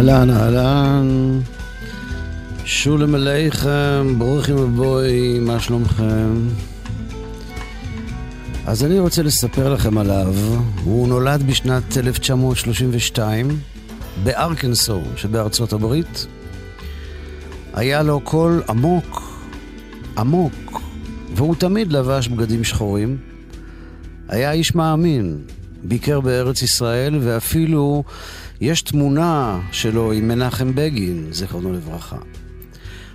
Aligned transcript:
אהלן, 0.00 0.30
אהלן. 0.30 1.40
שולם 2.64 3.14
עליכם, 3.14 4.14
ברוכים 4.18 4.58
הבואי, 4.58 5.38
מה 5.38 5.60
שלומכם? 5.60 6.48
אז 8.66 8.84
אני 8.84 8.98
רוצה 8.98 9.22
לספר 9.22 9.74
לכם 9.74 9.98
עליו. 9.98 10.34
הוא 10.84 11.08
נולד 11.08 11.42
בשנת 11.42 11.96
1932 11.96 13.48
בארקנסו 14.22 15.00
שבארצות 15.16 15.72
הברית. 15.72 16.26
היה 17.74 18.02
לו 18.02 18.20
קול 18.20 18.62
עמוק, 18.68 19.38
עמוק, 20.18 20.82
והוא 21.34 21.54
תמיד 21.54 21.92
לבש 21.92 22.28
בגדים 22.28 22.64
שחורים. 22.64 23.16
היה 24.28 24.52
איש 24.52 24.74
מאמין, 24.74 25.38
ביקר 25.84 26.20
בארץ 26.20 26.62
ישראל, 26.62 27.18
ואפילו 27.22 28.04
יש 28.60 28.82
תמונה 28.82 29.60
שלו 29.72 30.12
עם 30.12 30.28
מנחם 30.28 30.74
בגין, 30.74 31.26
זיכרונו 31.30 31.72
לברכה. 31.72 32.16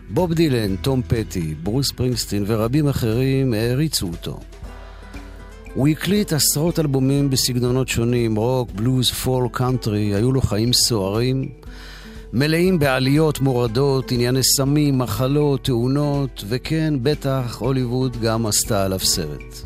בוב 0.09 0.33
דילן, 0.33 0.75
תום 0.75 1.01
פטי, 1.07 1.55
ברוס 1.63 1.91
פרינגסטין 1.91 2.43
ורבים 2.47 2.87
אחרים 2.87 3.53
העריצו 3.53 4.07
אותו. 4.07 4.39
הוא 5.73 5.87
הקליט 5.87 6.33
עשרות 6.33 6.79
אלבומים 6.79 7.29
בסגנונות 7.29 7.87
שונים, 7.87 8.35
רוק, 8.35 8.71
בלוז, 8.71 9.11
פול, 9.11 9.47
קאנטרי, 9.51 10.15
היו 10.15 10.31
לו 10.31 10.41
חיים 10.41 10.73
סוערים, 10.73 11.49
מלאים 12.33 12.79
בעליות, 12.79 13.39
מורדות, 13.39 14.11
ענייני 14.11 14.43
סמים, 14.43 14.97
מחלות, 14.97 15.63
תאונות, 15.63 16.43
וכן, 16.47 16.93
בטח, 17.01 17.57
הוליווד 17.59 18.17
גם 18.21 18.45
עשתה 18.45 18.85
עליו 18.85 18.99
סרט. 18.99 19.61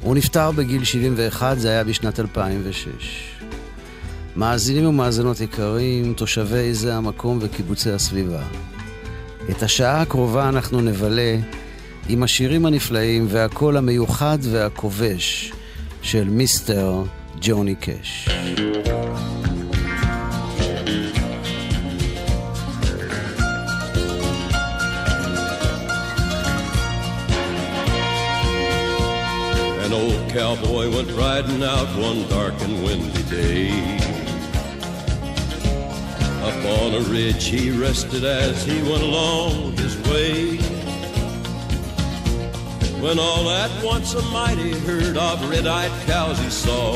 הוא 0.00 0.14
נפטר 0.14 0.50
בגיל 0.50 0.84
71, 0.84 1.58
זה 1.58 1.68
היה 1.68 1.84
בשנת 1.84 2.20
2006. 2.20 3.31
מאזינים 4.36 4.86
ומאזינות 4.86 5.40
יקרים, 5.40 6.14
תושבי 6.14 6.74
זה 6.74 6.94
המקום 6.94 7.38
וקיבוצי 7.40 7.90
הסביבה. 7.90 8.42
את 9.50 9.62
השעה 9.62 10.00
הקרובה 10.00 10.48
אנחנו 10.48 10.80
נבלה 10.80 11.36
עם 12.08 12.22
השירים 12.22 12.66
הנפלאים 12.66 13.26
והקול 13.28 13.76
המיוחד 13.76 14.38
והכובש 14.42 15.52
של 16.02 16.28
מיסטר 16.28 17.02
ג'וני 17.40 17.74
קאש. 17.74 18.28
Cowboy 30.42 30.86
went 30.96 31.10
riding 31.12 31.62
out 31.62 31.88
one 32.08 32.26
dark 32.34 32.56
and 32.62 32.82
windy 32.82 33.22
day. 33.24 34.01
Up 36.42 36.64
on 36.64 36.94
a 36.94 37.00
ridge 37.08 37.44
he 37.44 37.70
rested 37.70 38.24
as 38.24 38.64
he 38.64 38.82
went 38.82 39.02
along 39.02 39.76
his 39.76 39.96
way. 40.08 40.56
When 43.00 43.18
all 43.20 43.48
at 43.48 43.84
once 43.84 44.14
a 44.14 44.22
mighty 44.22 44.72
herd 44.80 45.16
of 45.16 45.48
red-eyed 45.48 45.92
cows 46.06 46.38
he 46.40 46.50
saw 46.50 46.94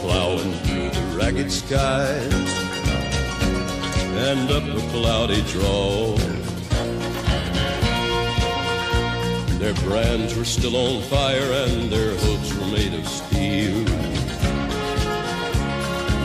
plowing 0.00 0.52
through 0.62 0.90
the 0.90 1.16
ragged 1.18 1.50
skies 1.50 2.32
and 4.30 4.50
up 4.50 4.62
a 4.62 4.80
cloudy 4.90 5.42
draw. 5.42 6.16
Their 9.58 9.74
brands 9.74 10.36
were 10.36 10.44
still 10.44 10.76
on 10.76 11.02
fire 11.02 11.50
and 11.64 11.90
their 11.90 12.14
hooves 12.14 12.54
were 12.56 12.66
made 12.66 12.94
of 12.94 13.08
steel. 13.08 14.07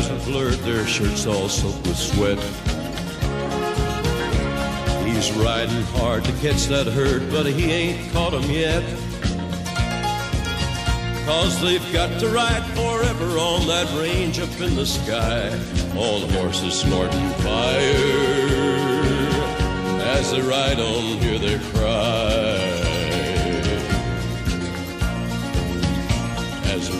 eyes 0.00 0.10
were 0.10 0.32
blurred, 0.32 0.58
their 0.60 0.86
shirts 0.86 1.26
all 1.26 1.48
soaked 1.48 1.86
with 1.86 1.96
sweat. 1.96 2.38
He's 5.06 5.32
riding 5.32 5.82
hard 5.98 6.24
to 6.24 6.32
catch 6.34 6.66
that 6.66 6.86
herd, 6.86 7.30
but 7.30 7.46
he 7.46 7.70
ain't 7.70 8.12
caught 8.12 8.34
'em 8.34 8.50
yet. 8.50 8.82
Cause 11.26 11.60
they've 11.60 11.92
got 11.92 12.18
to 12.20 12.28
ride 12.28 12.64
forever 12.74 13.38
on 13.38 13.66
that 13.66 13.88
range 14.00 14.40
up 14.40 14.60
in 14.60 14.74
the 14.74 14.86
sky. 14.86 15.50
All 15.96 16.20
the 16.20 16.32
horses 16.38 16.74
snorting 16.74 17.30
fire. 17.44 18.30
As 20.16 20.32
they 20.32 20.40
ride 20.40 20.80
on, 20.80 21.18
hear 21.18 21.38
their 21.38 21.60
cry. 21.72 22.29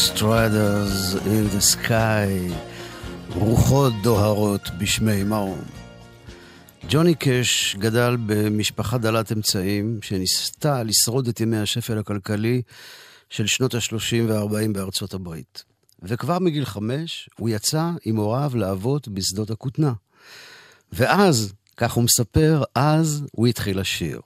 Ghost 0.00 0.22
Riders 0.22 1.14
in 1.26 1.44
the 1.54 1.60
Sky, 1.60 2.54
רוחות 3.34 3.92
דוהרות 4.02 4.70
בשמי 4.78 5.24
מרום. 5.24 5.62
ג'וני 6.88 7.14
קאש 7.14 7.76
גדל 7.78 8.16
במשפחה 8.26 8.98
דלת 8.98 9.32
אמצעים 9.32 9.98
שניסתה 10.02 10.82
לשרוד 10.82 11.28
את 11.28 11.40
ימי 11.40 11.58
השפל 11.58 11.98
הכלכלי 11.98 12.62
של 13.30 13.46
שנות 13.46 13.74
ה-30 13.74 14.28
וה-40 14.28 14.72
בארצות 14.72 15.14
הברית. 15.14 15.64
וכבר 16.02 16.38
מגיל 16.38 16.64
חמש 16.64 17.28
הוא 17.38 17.48
יצא 17.48 17.90
עם 18.04 18.16
הוריו 18.16 18.52
לעבוד 18.54 19.06
בשדות 19.08 19.50
הכותנה. 19.50 19.92
ואז, 20.92 21.52
כך 21.76 21.92
הוא 21.92 22.04
מספר, 22.04 22.62
אז 22.74 23.24
הוא 23.32 23.46
התחיל 23.46 23.80
לשיר. 23.80 24.20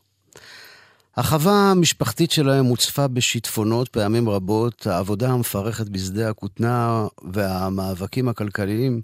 החווה 1.17 1.71
המשפחתית 1.71 2.31
שלהם 2.31 2.65
הוצפה 2.65 3.09
בשיטפונות 3.09 3.89
פעמים 3.89 4.29
רבות, 4.29 4.87
העבודה 4.87 5.31
המפרכת 5.31 5.89
בשדה 5.89 6.31
הכותנה 6.31 7.07
והמאבקים 7.33 8.29
הכלכליים 8.29 9.01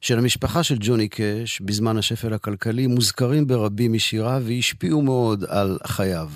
של 0.00 0.18
המשפחה 0.18 0.62
של 0.62 0.76
ג'וני 0.80 1.08
קאש 1.08 1.60
בזמן 1.60 1.96
השפל 1.96 2.34
הכלכלי 2.34 2.86
מוזכרים 2.86 3.46
ברבים 3.46 3.92
משיריו 3.92 4.42
והשפיעו 4.46 5.02
מאוד 5.02 5.44
על 5.48 5.78
חייו. 5.86 6.30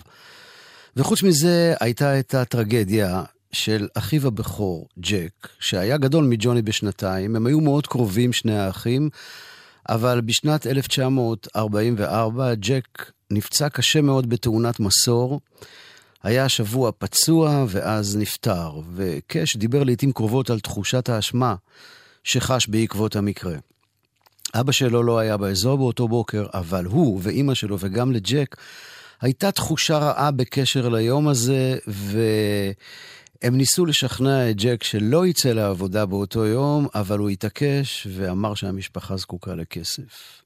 וחוץ 0.96 1.22
מזה 1.22 1.75
הייתה 1.81 2.19
את 2.19 2.34
הטרגדיה 2.34 3.22
של 3.52 3.88
אחיו 3.94 4.26
הבכור, 4.26 4.88
ג'ק, 4.99 5.49
שהיה 5.60 5.96
גדול 5.96 6.25
מג'וני 6.25 6.62
בשנתיים, 6.62 7.37
הם 7.37 7.46
היו 7.46 7.60
מאוד 7.60 7.87
קרובים, 7.87 8.32
שני 8.32 8.58
האחים, 8.58 9.10
אבל 9.88 10.20
בשנת 10.20 10.67
1944 10.67 12.55
ג'ק 12.55 13.11
נפצע 13.31 13.69
קשה 13.69 14.00
מאוד 14.00 14.29
בתאונת 14.29 14.81
מסור. 14.81 15.40
היה 16.23 16.49
שבוע 16.49 16.90
פצוע 16.99 17.64
ואז 17.69 18.17
נפטר, 18.17 18.81
וקאש 18.94 19.56
דיבר 19.56 19.82
לעיתים 19.82 20.12
קרובות 20.12 20.50
על 20.50 20.61
תחושת 20.61 21.08
האשמה 21.08 21.55
שחש 22.25 22.69
בעקבות 22.69 23.17
המקרה. 23.17 23.56
אבא 24.55 24.73
שלו 24.73 25.02
לא 25.02 25.19
היה 25.19 25.37
באזור 25.37 25.79
באותו 25.79 26.08
בוקר, 26.08 26.46
אבל 26.55 26.85
הוא 26.85 27.20
ואימא 27.23 27.55
שלו 27.55 27.76
וגם 27.81 28.12
לג'ק 28.12 28.56
הייתה 29.20 29.52
תחושה 29.52 29.99
רעה 29.99 30.31
בקשר 30.31 30.88
ליום 30.88 31.28
הזה, 31.28 31.76
והם 33.42 33.56
ניסו 33.56 33.86
לשכנע 33.86 34.50
את 34.50 34.56
ג'ק 34.56 34.82
שלא 34.82 35.26
יצא 35.26 35.52
לעבודה 35.52 36.06
באותו 36.06 36.46
יום, 36.46 36.86
אבל 36.94 37.18
הוא 37.18 37.30
התעקש 37.30 38.06
ואמר 38.10 38.54
שהמשפחה 38.54 39.16
זקוקה 39.16 39.54
לכסף. 39.54 40.42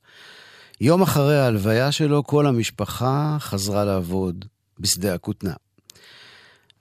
יום 0.81 1.03
אחרי 1.03 1.39
ההלוויה 1.39 1.93
שלו, 1.93 2.25
כל 2.25 2.47
המשפחה 2.47 3.37
חזרה 3.41 3.85
לעבוד 3.85 4.45
בשדה 4.81 5.15
הכותנה. 5.15 5.53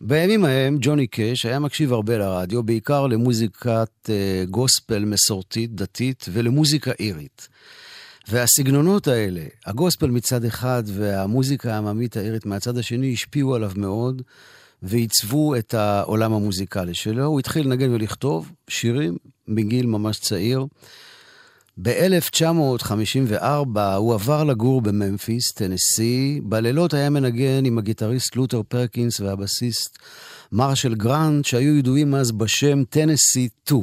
בימים 0.02 0.46
ההם, 0.46 0.78
ג'וני 0.82 1.08
קאש 1.08 1.46
היה 1.46 1.60
מקשיב 1.60 1.94
הרבה 1.94 2.18
לרדיו, 2.18 2.64
בעיקר 2.64 3.08
למוזיקת 3.08 3.90
uh, 4.04 4.50
גוספל 4.50 5.06
מסורתית, 5.06 5.76
דתית, 5.76 6.26
ולמוזיקה 6.32 6.92
אירית. 7.00 7.48
והסגנונות 8.28 9.08
האלה, 9.08 9.44
הגוספל 9.66 10.10
מצד 10.10 10.46
אחד 10.46 10.84
והמוזיקה 10.86 11.74
העממית 11.74 12.18
האירית 12.18 12.46
מהצד 12.46 12.78
השני, 12.78 13.14
השפיעו 13.14 13.56
עליו 13.56 13.72
מאוד 13.76 14.22
ועיצבו 14.86 15.56
את 15.56 15.74
העולם 15.74 16.34
המוזיקלי 16.34 16.94
שלו. 16.94 17.26
הוא 17.26 17.40
התחיל 17.40 17.68
לנגן 17.68 17.94
ולכתוב 17.94 18.52
שירים 18.68 19.18
מגיל 19.48 19.86
ממש 19.86 20.20
צעיר. 20.20 20.66
ב-1954 21.82 23.80
הוא 23.98 24.14
עבר 24.14 24.44
לגור 24.44 24.82
בממפיס, 24.82 25.52
טנסי. 25.52 26.42
בלילות 26.44 26.94
היה 26.94 27.10
מנגן 27.10 27.66
עם 27.66 27.78
הגיטריסט 27.78 28.36
לותר 28.36 28.62
פרקינס 28.68 29.20
והבסיסט 29.20 29.98
מרשל 30.52 30.96
גרנט, 30.96 31.46
שהיו 31.46 31.76
ידועים 31.76 32.16
אז 32.16 32.32
בשם 32.32 32.84
טנסי 32.90 33.50
2. 33.66 33.82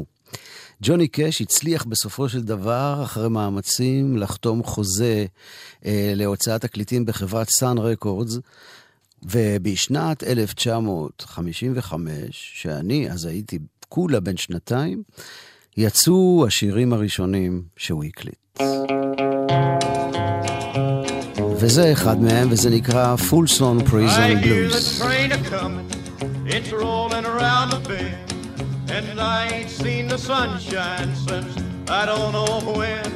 ג'וני 0.83 1.09
קאש 1.09 1.41
הצליח 1.41 1.85
בסופו 1.85 2.29
של 2.29 2.43
דבר, 2.43 3.01
אחרי 3.05 3.29
מאמצים, 3.29 4.17
לחתום 4.17 4.63
חוזה 4.63 5.27
אה, 5.85 6.13
להוצאת 6.17 6.61
תקליטים 6.61 7.07
בחברת 7.07 7.49
סאן 7.51 7.79
רקורדס, 7.79 8.39
ובשנת 9.25 10.23
1955, 10.23 12.51
שאני 12.55 13.11
אז 13.11 13.27
הייתי 13.27 13.59
כולה 13.89 14.21
בן 14.21 14.37
שנתיים, 14.37 15.03
יצאו 15.77 16.45
השירים 16.47 16.93
הראשונים 16.93 17.63
שהוא 17.77 18.05
הקליט. 18.05 18.61
וזה 21.59 21.93
אחד 21.93 22.21
מהם, 22.21 22.49
וזה 22.51 22.71
נקרא 22.71 23.17
Full 23.17 23.49
Song 23.59 23.81
Prison 23.89 24.43
Blues. 24.43 25.03
It's 26.55 26.73
rolling 26.73 27.27
around 27.35 27.67
the 27.75 27.81
bend, 27.89 28.31
and 28.97 29.07
I 29.21 29.41
ain't 29.55 29.73
seen 29.83 30.05
the 30.09 30.19
sunshine 30.19 31.11
since 31.27 31.53
I 32.01 32.03
don't 32.11 32.33
know 32.37 32.55
when. 32.81 33.07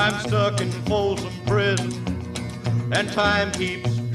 I'm 0.00 0.14
stuck 0.26 0.54
in 0.64 0.70
Folsom 0.88 1.34
Prison, 1.50 1.92
and 2.96 3.06
time 3.24 3.48
keeps 3.60 3.92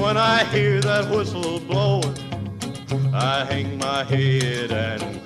When 0.00 0.16
I 0.16 0.44
hear 0.44 0.80
that 0.82 1.10
whistle 1.10 1.58
blowing, 1.58 2.14
I 3.12 3.44
hang 3.44 3.78
my 3.78 4.04
head 4.04 4.70
and 4.70 5.25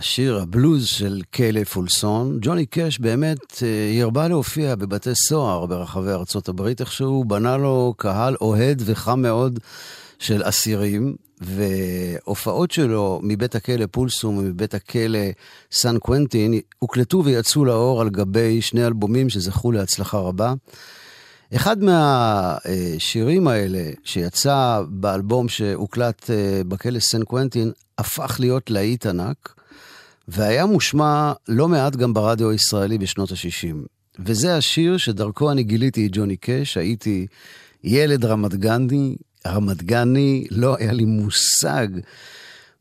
השיר 0.00 0.38
הבלוז 0.38 0.86
של 0.86 1.22
קיילה 1.30 1.64
פולסון, 1.64 2.38
ג'וני 2.42 2.66
קאש 2.66 2.98
באמת 2.98 3.62
אה, 3.62 4.02
הרבה 4.02 4.28
להופיע 4.28 4.74
בבתי 4.74 5.14
סוהר 5.14 5.66
ברחבי 5.66 6.10
ארצות 6.10 6.48
הברית, 6.48 6.80
איכשהו 6.80 7.24
בנה 7.24 7.56
לו 7.56 7.94
קהל 7.96 8.36
אוהד 8.40 8.82
וחם 8.84 9.22
מאוד 9.22 9.58
של 10.18 10.42
אסירים, 10.44 11.14
והופעות 11.40 12.70
שלו 12.70 13.20
מבית 13.22 13.54
הכלא 13.54 13.84
פולסום 13.90 14.38
ומבית 14.38 14.74
הכלא 14.74 15.18
סן 15.72 15.98
קוונטין 15.98 16.60
הוקלטו 16.78 17.24
ויצאו 17.24 17.64
לאור 17.64 18.00
על 18.00 18.10
גבי 18.10 18.62
שני 18.62 18.86
אלבומים 18.86 19.30
שזכו 19.30 19.72
להצלחה 19.72 20.18
רבה. 20.18 20.54
אחד 21.56 21.76
מהשירים 21.82 23.48
האלה 23.48 23.90
שיצא 24.04 24.82
באלבום 24.88 25.48
שהוקלט 25.48 26.30
אה, 26.30 26.62
בכלא 26.68 26.98
סן 27.00 27.24
קוונטין 27.24 27.72
הפך 27.98 28.36
להיות 28.40 28.70
להיט 28.70 29.06
ענק, 29.06 29.59
והיה 30.32 30.66
מושמע 30.66 31.32
לא 31.48 31.68
מעט 31.68 31.96
גם 31.96 32.14
ברדיו 32.14 32.50
הישראלי 32.50 32.98
בשנות 32.98 33.30
ה-60. 33.32 33.76
וזה 34.18 34.56
השיר 34.56 34.96
שדרכו 34.96 35.50
אני 35.50 35.62
גיליתי 35.62 36.06
את 36.06 36.10
ג'וני 36.12 36.36
קאש, 36.36 36.76
הייתי 36.76 37.26
ילד 37.84 38.24
רמת 38.24 38.54
גני, 38.54 39.16
רמת 39.46 39.82
גני, 39.82 40.46
לא 40.50 40.76
היה 40.78 40.92
לי 40.92 41.04
מושג 41.04 41.88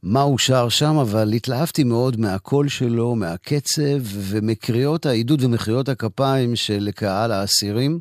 מה 0.04 0.22
הוא 0.22 0.38
שר 0.38 0.70
שם, 0.70 0.98
אבל 0.98 1.34
התלהבתי 1.34 1.84
מאוד 1.84 2.20
מהקול 2.20 2.68
שלו, 2.68 3.16
מהקצב 3.16 4.00
ומקריאות 4.04 5.06
העידוד 5.06 5.44
ומחיאות 5.44 5.90
הכפיים 5.90 6.56
של 6.56 6.90
קהל 6.96 7.32
האסירים. 7.32 8.00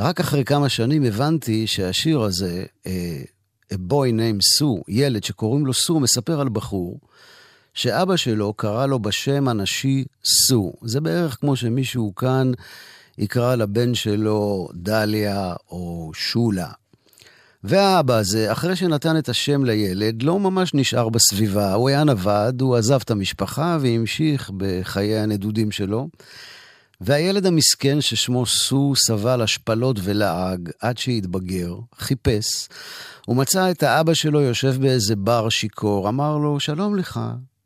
רק 0.00 0.20
אחרי 0.20 0.44
כמה 0.44 0.68
שנים 0.68 1.04
הבנתי 1.04 1.66
שהשיר 1.66 2.20
הזה, 2.20 2.64
אה, 2.86 3.22
A 3.72 3.76
Boy 3.76 4.12
Named 4.12 4.60
Sue, 4.60 4.82
ילד 4.88 5.24
שקוראים 5.24 5.66
לו 5.66 5.74
סו, 5.74 6.00
מספר 6.00 6.40
על 6.40 6.48
בחור 6.48 7.00
שאבא 7.78 8.16
שלו 8.16 8.52
קרא 8.52 8.86
לו 8.86 8.98
בשם 8.98 9.48
הנשי 9.48 10.04
סו. 10.24 10.72
זה 10.82 11.00
בערך 11.00 11.36
כמו 11.40 11.56
שמישהו 11.56 12.14
כאן 12.14 12.52
יקרא 13.18 13.54
לבן 13.54 13.94
שלו 13.94 14.68
דליה 14.74 15.54
או 15.70 16.10
שולה. 16.14 16.68
והאבא 17.64 18.14
הזה, 18.14 18.52
אחרי 18.52 18.76
שנתן 18.76 19.18
את 19.18 19.28
השם 19.28 19.64
לילד, 19.64 20.22
לא 20.22 20.40
ממש 20.40 20.74
נשאר 20.74 21.08
בסביבה. 21.08 21.74
הוא 21.74 21.88
היה 21.88 22.04
נווד, 22.04 22.60
הוא 22.60 22.76
עזב 22.76 23.00
את 23.04 23.10
המשפחה 23.10 23.78
והמשיך 23.80 24.50
בחיי 24.56 25.18
הנדודים 25.18 25.70
שלו. 25.70 26.08
והילד 27.00 27.46
המסכן 27.46 28.00
ששמו 28.00 28.46
סו 28.46 28.92
סבל 28.96 29.42
השפלות 29.42 29.96
ולעג 30.02 30.70
עד 30.80 30.98
שהתבגר, 30.98 31.74
חיפש, 31.98 32.68
ומצא 33.28 33.70
את 33.70 33.82
האבא 33.82 34.14
שלו 34.14 34.40
יושב 34.40 34.74
באיזה 34.80 35.16
בר 35.16 35.48
שיכור, 35.48 36.08
אמר 36.08 36.38
לו, 36.38 36.60
שלום 36.60 36.96
לך, 36.96 37.20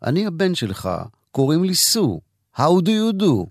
אני 0.04 0.26
הבן 0.26 0.54
שלך, 0.54 0.90
קוראים 1.30 1.64
לי 1.64 1.74
סו, 1.74 2.20
How 2.56 2.80
do 2.84 2.88
you 2.88 3.22
do? 3.22 3.46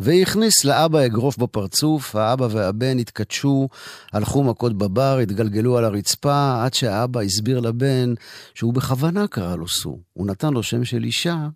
והכניס 0.00 0.64
לאבא 0.64 1.06
אגרוף 1.06 1.38
בפרצוף, 1.38 2.16
האבא 2.16 2.48
והבן 2.50 2.98
התכתשו, 2.98 3.68
הלכו 4.12 4.42
מכות 4.42 4.78
בבר, 4.78 5.18
התגלגלו 5.18 5.78
על 5.78 5.84
הרצפה, 5.84 6.64
עד 6.64 6.74
שהאבא 6.74 7.20
הסביר 7.20 7.60
לבן 7.60 8.14
שהוא 8.54 8.74
בכוונה 8.74 9.26
קרא 9.26 9.56
לו 9.56 9.68
סו. 9.68 9.98
הוא 10.12 10.26
נתן 10.26 10.52
לו 10.52 10.62
שם 10.62 10.84
של 10.84 11.04
אישה 11.04 11.48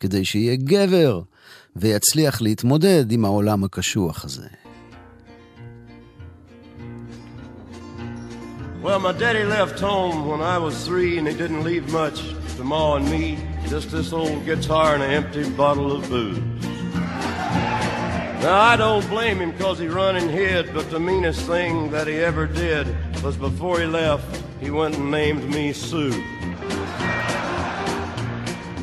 כדי 0.00 0.24
שיהיה 0.24 0.56
גבר. 0.56 1.22
ויצליח 1.76 2.42
להתמודד 2.42 3.12
עם 3.12 3.24
העולם 3.24 3.64
הקשוח 3.64 4.24
הזה. 4.24 4.48
Well, 8.82 9.00
my 9.00 9.12
daddy 9.12 9.44
left 9.58 9.80
home 9.80 10.16
when 10.30 10.40
I 10.54 10.58
was 10.66 10.74
three, 10.86 11.18
and 11.18 11.26
he 11.26 11.34
didn't 11.42 11.64
leave 11.64 11.86
much 12.00 12.18
to 12.56 12.64
Ma 12.64 12.96
and 12.96 13.10
me. 13.10 13.38
Just 13.68 13.90
this 13.90 14.12
old 14.12 14.44
guitar 14.44 14.94
and 14.94 15.02
an 15.02 15.10
empty 15.10 15.48
bottle 15.50 15.92
of 15.92 16.08
booze. 16.08 16.38
Now, 18.42 18.60
I 18.60 18.76
don't 18.76 19.06
blame 19.08 19.38
him 19.38 19.50
because 19.50 19.78
he 19.78 19.88
run 19.88 20.16
and 20.16 20.30
hid, 20.30 20.72
but 20.72 20.90
the 20.90 21.00
meanest 21.00 21.46
thing 21.46 21.90
that 21.90 22.06
he 22.06 22.14
ever 22.14 22.46
did 22.46 22.86
was 23.22 23.36
before 23.36 23.80
he 23.80 23.86
left, 23.86 24.42
he 24.60 24.70
went 24.70 24.96
and 24.96 25.10
named 25.10 25.48
me 25.50 25.72
Sue. 25.72 26.10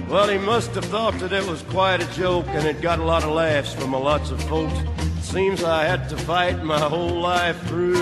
Well, 0.09 0.27
he 0.27 0.37
must 0.37 0.75
have 0.75 0.85
thought 0.85 1.17
that 1.19 1.31
it 1.31 1.47
was 1.47 1.61
quite 1.63 2.01
a 2.01 2.13
joke, 2.13 2.45
and 2.49 2.67
it 2.67 2.81
got 2.81 2.99
a 2.99 3.03
lot 3.03 3.23
of 3.23 3.31
laughs 3.31 3.73
from 3.73 3.93
a 3.93 3.99
lots 3.99 4.31
of 4.31 4.43
folks. 4.43 4.77
Seems 5.21 5.63
I 5.63 5.85
had 5.85 6.09
to 6.09 6.17
fight 6.17 6.63
my 6.63 6.79
whole 6.79 7.19
life 7.21 7.59
through. 7.67 7.95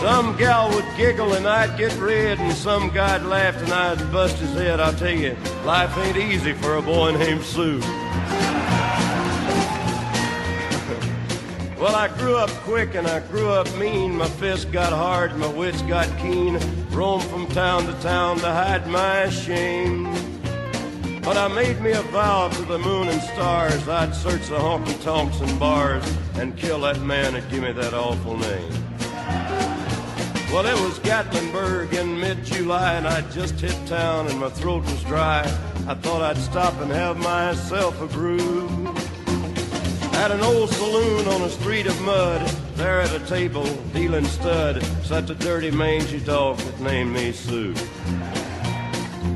Some 0.00 0.36
gal 0.36 0.68
would 0.74 0.84
giggle 0.96 1.32
and 1.34 1.46
I'd 1.46 1.78
get 1.78 1.96
red, 1.98 2.38
and 2.38 2.52
some 2.52 2.90
guy'd 2.90 3.22
laugh 3.22 3.56
and 3.62 3.72
I'd 3.72 4.12
bust 4.12 4.36
his 4.36 4.52
head. 4.54 4.80
I'll 4.80 4.92
tell 4.92 5.10
you, 5.10 5.36
life 5.64 5.96
ain't 5.98 6.16
easy 6.16 6.52
for 6.52 6.76
a 6.76 6.82
boy 6.82 7.12
named 7.12 7.42
Sue. 7.42 7.80
well, 11.80 11.96
I 11.96 12.08
grew 12.18 12.36
up 12.36 12.50
quick 12.64 12.94
and 12.94 13.06
I 13.06 13.20
grew 13.20 13.48
up 13.48 13.72
mean. 13.76 14.16
My 14.16 14.28
fists 14.28 14.66
got 14.66 14.92
hard, 14.92 15.36
my 15.36 15.46
wits 15.46 15.82
got 15.82 16.06
keen. 16.18 16.58
Roamed 16.90 17.24
from 17.24 17.46
town 17.48 17.86
to 17.86 17.92
town 18.02 18.38
to 18.38 18.50
hide 18.52 18.86
my 18.86 19.28
shame. 19.30 20.04
But 21.22 21.38
I 21.38 21.48
made 21.48 21.80
me 21.80 21.92
a 21.92 22.02
vow 22.02 22.48
to 22.50 22.62
the 22.62 22.78
moon 22.78 23.08
and 23.08 23.22
stars 23.22 23.88
I'd 23.88 24.14
search 24.14 24.46
the 24.48 24.58
honky 24.58 25.02
tonks 25.02 25.40
and 25.40 25.58
bars 25.58 26.04
and 26.34 26.54
kill 26.54 26.80
that 26.80 27.00
man 27.00 27.32
that 27.32 27.50
give 27.50 27.62
me 27.62 27.72
that 27.72 27.94
awful 27.94 28.36
name. 28.36 28.83
Well, 30.54 30.66
it 30.66 30.80
was 30.84 31.00
Gatlinburg 31.00 31.94
in 31.94 32.20
mid-July 32.20 32.94
and 32.94 33.08
I'd 33.08 33.28
just 33.32 33.58
hit 33.58 33.76
town 33.88 34.28
and 34.28 34.38
my 34.38 34.48
throat 34.48 34.84
was 34.84 35.02
dry. 35.02 35.40
I 35.88 35.94
thought 35.94 36.22
I'd 36.22 36.36
stop 36.36 36.80
and 36.80 36.92
have 36.92 37.16
myself 37.16 38.00
a 38.00 38.06
brew. 38.06 38.68
At 40.12 40.30
an 40.30 40.42
old 40.42 40.70
saloon 40.70 41.26
on 41.26 41.42
a 41.42 41.50
street 41.50 41.86
of 41.86 42.00
mud, 42.02 42.46
there 42.76 43.00
at 43.00 43.12
a 43.12 43.18
table, 43.26 43.64
dealing 43.92 44.26
stud, 44.26 44.80
sat 45.02 45.28
a 45.28 45.34
dirty 45.34 45.72
mangy 45.72 46.20
dog 46.20 46.56
that 46.58 46.80
named 46.80 47.12
me 47.12 47.32
Sue. 47.32 47.74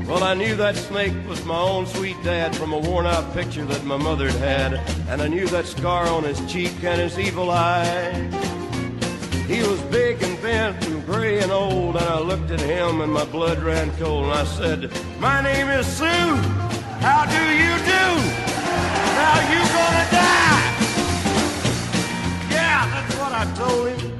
Well, 0.07 0.23
I 0.23 0.35
knew 0.35 0.55
that 0.55 0.77
snake 0.77 1.13
was 1.27 1.43
my 1.43 1.59
own 1.59 1.85
sweet 1.85 2.15
dad 2.23 2.55
from 2.55 2.71
a 2.71 2.79
worn 2.79 3.05
out 3.05 3.33
picture 3.33 3.65
that 3.65 3.83
my 3.83 3.97
mother 3.97 4.31
had 4.31 4.71
had, 4.71 5.09
and 5.09 5.21
I 5.21 5.27
knew 5.27 5.47
that 5.47 5.65
scar 5.65 6.07
on 6.07 6.23
his 6.23 6.39
cheek 6.49 6.81
and 6.81 7.01
his 7.01 7.19
evil 7.19 7.51
eye. 7.51 8.48
He 9.49 9.63
was 9.63 9.81
big 9.85 10.21
and 10.21 10.39
bent 10.43 10.85
and 10.85 11.03
gray 11.07 11.39
and 11.39 11.51
old, 11.51 11.95
and 11.95 12.05
I 12.05 12.19
looked 12.19 12.51
at 12.51 12.59
him 12.59 13.01
and 13.01 13.11
my 13.11 13.25
blood 13.25 13.57
ran 13.63 13.89
cold, 13.97 14.25
and 14.25 14.33
I 14.33 14.43
said, 14.43 14.91
My 15.19 15.41
name 15.41 15.67
is 15.69 15.87
Sue. 15.87 16.05
How 16.05 17.25
do 17.25 17.41
you 17.63 17.73
do? 17.81 18.05
Now 19.17 19.37
you 19.51 19.59
gonna 19.75 20.07
die? 20.13 20.61
Yeah, 22.51 22.91
that's 22.93 23.15
what 23.15 23.31
I 23.33 23.51
told 23.55 23.87
him. 23.89 24.19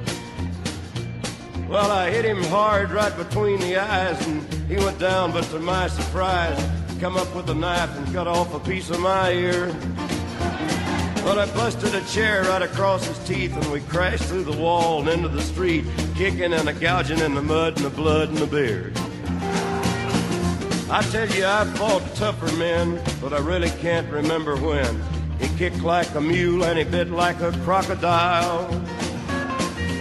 Well, 1.68 1.92
I 1.92 2.10
hit 2.10 2.24
him 2.24 2.42
hard 2.46 2.90
right 2.90 3.16
between 3.16 3.60
the 3.60 3.76
eyes, 3.76 4.26
and 4.26 4.42
he 4.64 4.78
went 4.78 4.98
down, 4.98 5.30
but 5.30 5.44
to 5.50 5.60
my 5.60 5.86
surprise, 5.86 6.58
he 6.92 6.98
come 6.98 7.16
up 7.16 7.32
with 7.36 7.48
a 7.50 7.54
knife 7.54 7.96
and 7.96 8.12
cut 8.12 8.26
off 8.26 8.52
a 8.52 8.58
piece 8.58 8.90
of 8.90 8.98
my 8.98 9.30
ear. 9.30 9.72
But 11.30 11.38
I 11.38 11.54
busted 11.54 11.94
a 11.94 12.04
chair 12.06 12.42
right 12.42 12.60
across 12.60 13.06
his 13.06 13.16
teeth, 13.20 13.56
and 13.56 13.64
we 13.70 13.78
crashed 13.82 14.24
through 14.24 14.42
the 14.42 14.56
wall 14.56 14.98
and 14.98 15.08
into 15.08 15.28
the 15.28 15.42
street, 15.42 15.84
kicking 16.16 16.52
and 16.52 16.68
a 16.68 16.72
gouging 16.72 17.20
in 17.20 17.36
the 17.36 17.40
mud 17.40 17.76
and 17.76 17.86
the 17.86 17.90
blood 17.90 18.30
and 18.30 18.38
the 18.38 18.48
beard. 18.48 18.98
I 20.90 21.02
tell 21.12 21.28
you, 21.28 21.46
I've 21.46 21.72
fought 21.78 22.02
tougher 22.16 22.52
men, 22.56 23.00
but 23.20 23.32
I 23.32 23.38
really 23.38 23.70
can't 23.78 24.10
remember 24.10 24.56
when. 24.56 25.00
He 25.38 25.46
kicked 25.56 25.84
like 25.84 26.12
a 26.16 26.20
mule 26.20 26.64
and 26.64 26.76
he 26.76 26.84
bit 26.84 27.10
like 27.12 27.40
a 27.40 27.52
crocodile. 27.62 28.68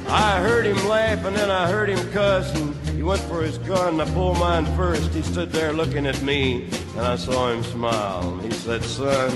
I 0.07 0.39
heard 0.39 0.65
him 0.65 0.83
laugh 0.87 1.23
and 1.25 1.35
then 1.35 1.51
I 1.51 1.69
heard 1.69 1.89
him 1.89 2.11
cuss, 2.11 2.51
and 2.55 2.75
he 2.95 3.03
went 3.03 3.21
for 3.21 3.43
his 3.43 3.59
gun. 3.59 4.01
I 4.01 4.11
pulled 4.15 4.39
mine 4.39 4.65
first. 4.75 5.13
He 5.13 5.21
stood 5.21 5.51
there 5.51 5.73
looking 5.73 6.07
at 6.07 6.19
me, 6.23 6.63
and 6.97 7.01
I 7.01 7.17
saw 7.17 7.51
him 7.51 7.61
smile. 7.61 8.39
He 8.39 8.49
said, 8.49 8.83
Son, 8.83 9.29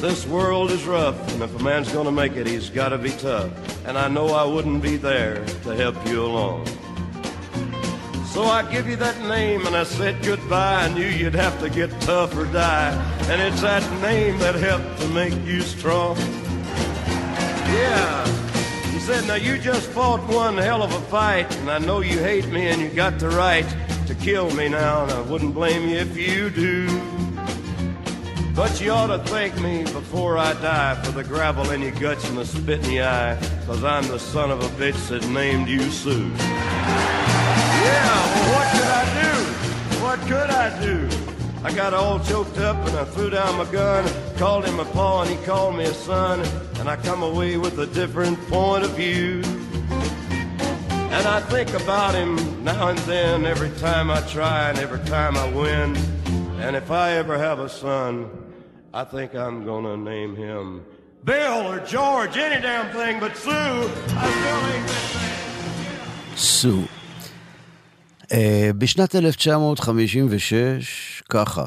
this 0.00 0.26
world 0.26 0.70
is 0.70 0.84
rough, 0.84 1.16
and 1.32 1.42
if 1.42 1.54
a 1.58 1.62
man's 1.62 1.92
gonna 1.92 2.12
make 2.12 2.36
it, 2.36 2.46
he's 2.46 2.70
gotta 2.70 2.98
be 2.98 3.10
tough. 3.10 3.50
And 3.86 3.98
I 3.98 4.08
know 4.08 4.28
I 4.28 4.44
wouldn't 4.44 4.82
be 4.82 4.96
there 4.96 5.44
to 5.64 5.74
help 5.74 5.96
you 6.06 6.24
along. 6.24 6.66
So 8.26 8.44
I 8.44 8.62
give 8.70 8.88
you 8.88 8.94
that 8.96 9.18
name, 9.22 9.66
and 9.66 9.74
I 9.74 9.82
said 9.82 10.22
goodbye. 10.22 10.84
I 10.84 10.94
knew 10.94 11.06
you'd 11.06 11.34
have 11.34 11.58
to 11.60 11.68
get 11.68 11.90
tough 12.02 12.36
or 12.36 12.44
die. 12.46 12.92
And 13.28 13.42
it's 13.42 13.62
that 13.62 13.82
name 14.00 14.38
that 14.38 14.54
helped 14.54 15.00
to 15.00 15.08
make 15.08 15.34
you 15.44 15.60
strong. 15.62 16.16
Yeah 17.68 18.26
He 18.92 19.00
said, 19.00 19.26
Now 19.26 19.34
you 19.34 19.58
just 19.58 19.90
fought 19.90 20.20
one 20.28 20.56
hell 20.56 20.82
of 20.82 20.92
a 20.92 21.00
fight, 21.10 21.52
and 21.56 21.70
I 21.70 21.78
know 21.78 22.00
you 22.00 22.18
hate 22.18 22.46
me 22.46 22.68
and 22.68 22.80
you 22.80 22.88
got 22.88 23.18
the 23.18 23.30
right 23.30 23.66
to 24.06 24.14
kill 24.14 24.50
me 24.54 24.68
now, 24.68 25.02
and 25.02 25.12
I 25.12 25.20
wouldn't 25.22 25.54
blame 25.54 25.88
you 25.88 25.96
if 25.96 26.16
you 26.16 26.50
do. 26.50 27.17
But 28.58 28.80
you 28.80 28.90
ought 28.90 29.06
to 29.06 29.20
thank 29.20 29.60
me 29.60 29.84
before 29.84 30.36
I 30.36 30.52
die 30.54 30.96
for 31.04 31.12
the 31.12 31.22
gravel 31.22 31.70
in 31.70 31.80
your 31.80 31.92
guts 31.92 32.28
and 32.28 32.36
the 32.36 32.44
spit 32.44 32.84
in 32.84 32.90
your 32.90 33.06
eye, 33.06 33.38
cause 33.66 33.84
I'm 33.84 34.08
the 34.08 34.18
son 34.18 34.50
of 34.50 34.60
a 34.60 34.68
bitch 34.70 35.10
that 35.10 35.24
named 35.28 35.68
you 35.68 35.80
Sue. 35.92 36.10
Yeah, 36.10 36.34
well, 38.34 38.54
what 38.56 38.68
could 38.74 38.90
I 38.90 39.04
do? 39.22 40.02
What 40.02 40.18
could 40.22 40.50
I 40.50 40.82
do? 40.82 41.08
I 41.62 41.72
got 41.72 41.94
all 41.94 42.18
choked 42.18 42.58
up 42.58 42.84
and 42.88 42.96
I 42.96 43.04
threw 43.04 43.30
down 43.30 43.56
my 43.58 43.70
gun, 43.70 44.04
called 44.38 44.64
him 44.64 44.80
a 44.80 44.84
paw 44.86 45.22
and 45.22 45.30
he 45.30 45.36
called 45.46 45.76
me 45.76 45.84
a 45.84 45.94
son, 45.94 46.40
and 46.80 46.88
I 46.90 46.96
come 46.96 47.22
away 47.22 47.58
with 47.58 47.78
a 47.78 47.86
different 47.86 48.40
point 48.48 48.82
of 48.82 48.90
view. 48.96 49.40
And 50.90 51.28
I 51.28 51.40
think 51.42 51.74
about 51.74 52.12
him 52.16 52.64
now 52.64 52.88
and 52.88 52.98
then, 53.00 53.46
every 53.46 53.70
time 53.78 54.10
I 54.10 54.20
try 54.22 54.70
and 54.70 54.80
every 54.80 55.04
time 55.06 55.36
I 55.36 55.48
win. 55.48 55.96
And 56.58 56.74
if 56.74 56.90
I 56.90 57.12
ever 57.12 57.38
have 57.38 57.60
a 57.60 57.68
son, 57.68 58.28
I 58.94 59.04
think 59.04 59.34
I'm 59.34 59.66
gonna 59.66 59.98
name 59.98 60.34
him 60.34 60.82
Bill 61.24 61.66
or 61.70 61.78
George, 61.80 62.38
any 62.38 62.62
damn 62.62 62.90
thing 62.90 63.20
but 63.20 63.36
Sue. 63.36 63.50
I 63.50 63.52
still 64.38 64.66
ain't 64.72 64.88
that 64.88 65.04
thing. 65.12 65.28
סו. 66.36 66.82
Uh, 68.22 68.34
בשנת 68.78 69.14
1956, 69.14 71.22
ככה, 71.28 71.64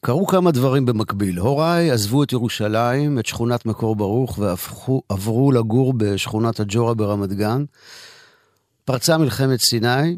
קרו 0.00 0.26
כמה 0.26 0.50
דברים 0.50 0.86
במקביל. 0.86 1.38
הוריי 1.38 1.90
עזבו 1.90 2.22
את 2.22 2.32
ירושלים, 2.32 3.18
את 3.18 3.26
שכונת 3.26 3.66
מקור 3.66 3.96
ברוך, 3.96 4.38
ועברו 4.38 5.52
לגור 5.52 5.94
בשכונת 5.96 6.60
הג'ורה 6.60 6.94
ברמת 6.94 7.32
גן. 7.32 7.64
פרצה 8.84 9.18
מלחמת 9.18 9.60
סיני, 9.60 10.16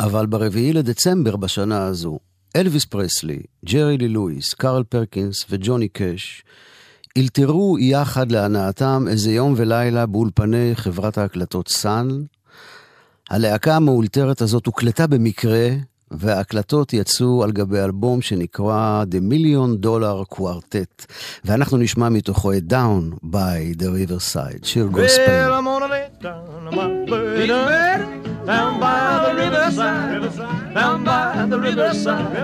אבל 0.00 0.26
ברביעי 0.26 0.72
לדצמבר 0.72 1.36
בשנה 1.36 1.86
הזו, 1.86 2.18
אלוויס 2.56 2.84
פרסלי, 2.84 3.38
ג'רי 3.64 3.98
לי 3.98 4.08
לואיס, 4.08 4.54
קארל 4.54 4.82
פרקינס 4.82 5.46
וג'וני 5.50 5.88
קאש 5.88 6.44
אלתרו 7.18 7.76
יחד 7.78 8.32
להנאתם 8.32 9.04
איזה 9.08 9.32
יום 9.32 9.54
ולילה 9.56 10.06
באולפני 10.06 10.70
חברת 10.74 11.18
ההקלטות 11.18 11.68
סאן. 11.68 12.08
הלהקה 13.30 13.76
המאולתרת 13.76 14.40
הזאת 14.40 14.66
הוקלטה 14.66 15.06
במקרה, 15.06 15.68
וההקלטות 16.10 16.92
יצאו 16.92 17.44
על 17.44 17.52
גבי 17.52 17.80
אלבום 17.80 18.22
שנקרא 18.22 19.04
The 19.10 19.32
Million 19.32 19.84
Dollar 19.86 20.34
Quartet, 20.34 21.06
ואנחנו 21.44 21.78
נשמע 21.78 22.08
מתוכו 22.08 22.52
את 22.52 22.62
Down 22.70 23.24
by 23.24 23.82
the 23.82 23.86
Riverside, 23.86 24.66
שיר 24.66 24.86
גוספל. 24.86 25.50
Well, 26.70 28.39
down 28.50 28.80
by 28.80 29.26
the 29.26 29.34
riverside, 29.42 30.74
down 30.74 31.04
by 31.04 31.46
the 31.48 31.58
riverside, 31.58 32.34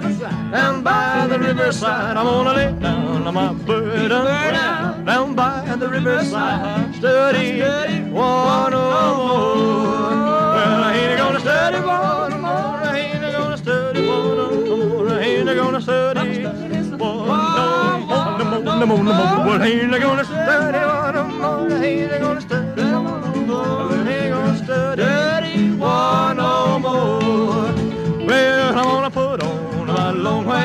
down 0.52 0.82
by 0.84 1.26
the 1.26 1.36
riverside. 1.36 2.16
I'm 2.16 2.26
gonna 2.26 2.54
lay 2.54 2.72
down 2.78 3.26
on 3.26 3.34
my 3.34 3.52
burden 3.52 5.04
down 5.04 5.34
by 5.34 5.74
the 5.76 5.88
riverside, 5.88 6.94
study 6.94 7.60
one 8.12 8.72
oh 8.72 9.16
more. 9.18 9.56
Well, 10.56 10.84
I 10.84 10.94
ain't 10.94 11.18
gonna 11.18 11.40
study 11.40 11.80
one 11.80 12.40
more. 12.40 12.78
I 12.86 12.98
ain't 12.98 13.32
gonna 13.36 13.56
study 13.56 14.06
one 14.06 14.68
more. 14.68 15.08
I 15.08 15.20
ain't 15.22 15.46
gonna 15.46 15.80
study 15.80 16.46
one 16.46 17.16
no 18.38 18.44
more, 18.44 18.62
no 18.62 18.86
more, 18.86 19.02
no 19.02 19.12
more. 19.12 19.46
Well, 19.46 19.62
I 19.62 19.66
ain't 19.66 19.90
gonna 19.90 20.24
study 20.24 20.78
one 20.86 21.38
more. 21.40 21.70
I 21.72 21.84
ain't 21.84 22.20
gonna 22.20 22.40
study 22.40 22.65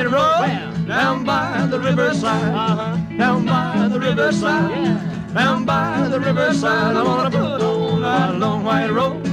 white 0.02 0.12
robe 0.12 0.88
down 0.88 1.24
by 1.24 1.68
the 1.70 1.80
riverside, 1.80 3.18
down 3.18 3.46
by 3.46 3.88
the 3.88 4.00
riverside. 4.00 5.08
Down 5.34 5.64
by 5.64 6.10
the 6.10 6.20
riverside, 6.20 6.98
I'm 6.98 7.06
gonna 7.06 7.32
put 7.32 7.62
on 7.62 8.02
my 8.02 8.32
long 8.32 8.66
white 8.66 8.92
robe. 8.92 9.24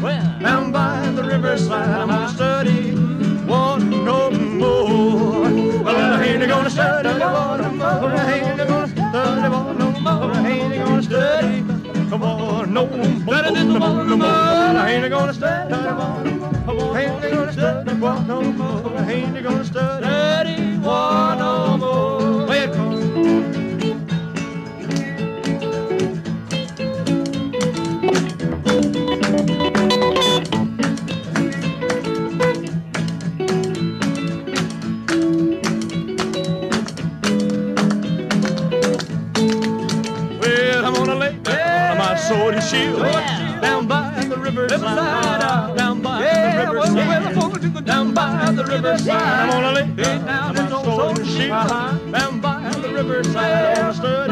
Down 0.40 0.70
by 0.70 1.10
the 1.10 1.24
riverside, 1.24 1.88
I'm 1.88 2.08
gonna 2.08 2.28
study 2.28 2.92
one 3.46 4.04
no 4.04 4.30
more. 4.30 5.42
Well, 5.82 6.14
I 6.14 6.24
ain't 6.24 6.48
gonna 6.48 6.70
study 6.70 7.08
one 7.08 7.62
no 7.62 7.72
more. 7.72 8.12
I 8.12 8.32
ain't 8.32 8.58
gonna 8.58 8.86
study 8.86 9.48
one 9.48 9.78
no 9.78 9.90
more. 10.00 10.32
I 10.32 10.48
ain't 10.48 10.84
gonna 10.84 11.02
study 11.02 11.77
on 12.12 12.72
no 12.72 12.86
more. 12.86 13.26
No 13.26 13.64
more, 13.64 14.04
no 14.04 14.16
more. 14.16 14.26
I 14.26 14.90
ain't 14.92 15.10
gonna 15.10 15.32
one 15.32 16.26
no 16.26 16.74
more. 16.74 16.96
I 16.96 17.02
ain't 17.02 17.22
gonna 17.22 17.52
study 17.52 17.94
one 17.94 18.26
no 18.26 18.42
more. 18.42 18.98
I 18.98 19.12
ain't 19.12 19.42
gonna 19.42 19.64
one 20.82 21.38
no 21.38 21.76
more. 21.76 22.27
Sword 42.68 43.02
and 43.02 43.62
down 43.62 43.86
by 43.86 44.24
the 44.28 44.36
riverside, 44.36 45.76
down 45.76 46.02
by 46.02 46.20
the 46.20 46.72
riverside, 46.72 47.86
down 47.86 48.14
by 48.14 48.52
the 48.52 48.64
riverside. 48.64 49.10
I'm 49.10 49.50
gonna 49.50 49.72
lay 49.72 49.88
down 50.04 50.54
my 50.54 50.68
sword 50.82 51.18
and 51.18 51.28
shield 51.28 52.12
down 52.12 52.40
by 52.40 52.70
the 52.82 52.88
riverside. 52.88 53.78
I'm 53.78 54.27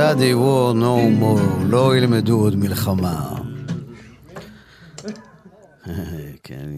Study 0.00 0.34
war 0.34 0.74
no 0.74 1.20
more, 1.20 1.64
לא 1.64 1.96
ילמדו 1.96 2.40
עוד 2.40 2.56
מלחמה. 2.56 3.34
כן. 6.42 6.68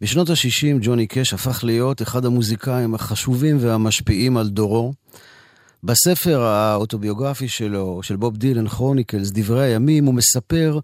בשנות 0.00 0.30
ה-60 0.30 0.78
ג'וני 0.80 1.06
קאש 1.06 1.34
הפך 1.34 1.64
להיות 1.64 2.02
אחד 2.02 2.24
המוזיקאים 2.24 2.94
החשובים 2.94 3.56
והמשפיעים 3.60 4.36
על 4.36 4.48
דורו. 4.48 4.92
בספר 5.84 6.42
האוטוביוגרפי 6.42 7.48
שלו, 7.48 8.00
של 8.02 8.16
בוב 8.16 8.36
דילן, 8.36 8.68
כרוניקלס, 8.68 9.30
דברי 9.30 9.64
הימים, 9.64 10.04
הוא 10.04 10.14
מספר 10.14 10.78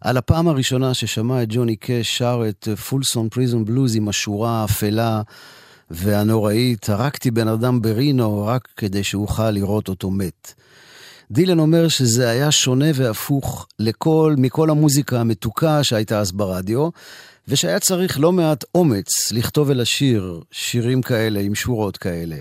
על 0.00 0.16
הפעם 0.16 0.48
הראשונה 0.48 0.94
ששמע 0.94 1.42
את 1.42 1.48
ג'וני 1.50 1.76
קאש 1.76 2.18
שר 2.18 2.42
את 2.48 2.68
פולסון 2.88 3.28
פריזון 3.28 3.64
בלוז 3.64 3.96
עם 3.96 4.08
השורה 4.08 4.62
האפלה 4.62 5.22
והנוראית, 5.94 6.88
הרגתי 6.88 7.30
בן 7.30 7.48
אדם 7.48 7.82
ברינו 7.82 8.46
רק 8.46 8.68
כדי 8.76 9.04
שאוכל 9.04 9.50
לראות 9.50 9.88
אותו 9.88 10.10
מת. 10.10 10.54
דילן 11.30 11.58
אומר 11.58 11.88
שזה 11.88 12.28
היה 12.28 12.50
שונה 12.50 12.86
והפוך 12.94 13.66
לכל, 13.78 14.34
מכל 14.38 14.70
המוזיקה 14.70 15.20
המתוקה 15.20 15.84
שהייתה 15.84 16.18
אז 16.18 16.32
ברדיו, 16.32 16.88
ושהיה 17.48 17.80
צריך 17.80 18.20
לא 18.20 18.32
מעט 18.32 18.64
אומץ 18.74 19.32
לכתוב 19.32 19.68
ולשיר 19.68 20.40
שירים 20.50 21.02
כאלה 21.02 21.40
עם 21.40 21.54
שורות 21.54 21.96
כאלה. 21.96 22.36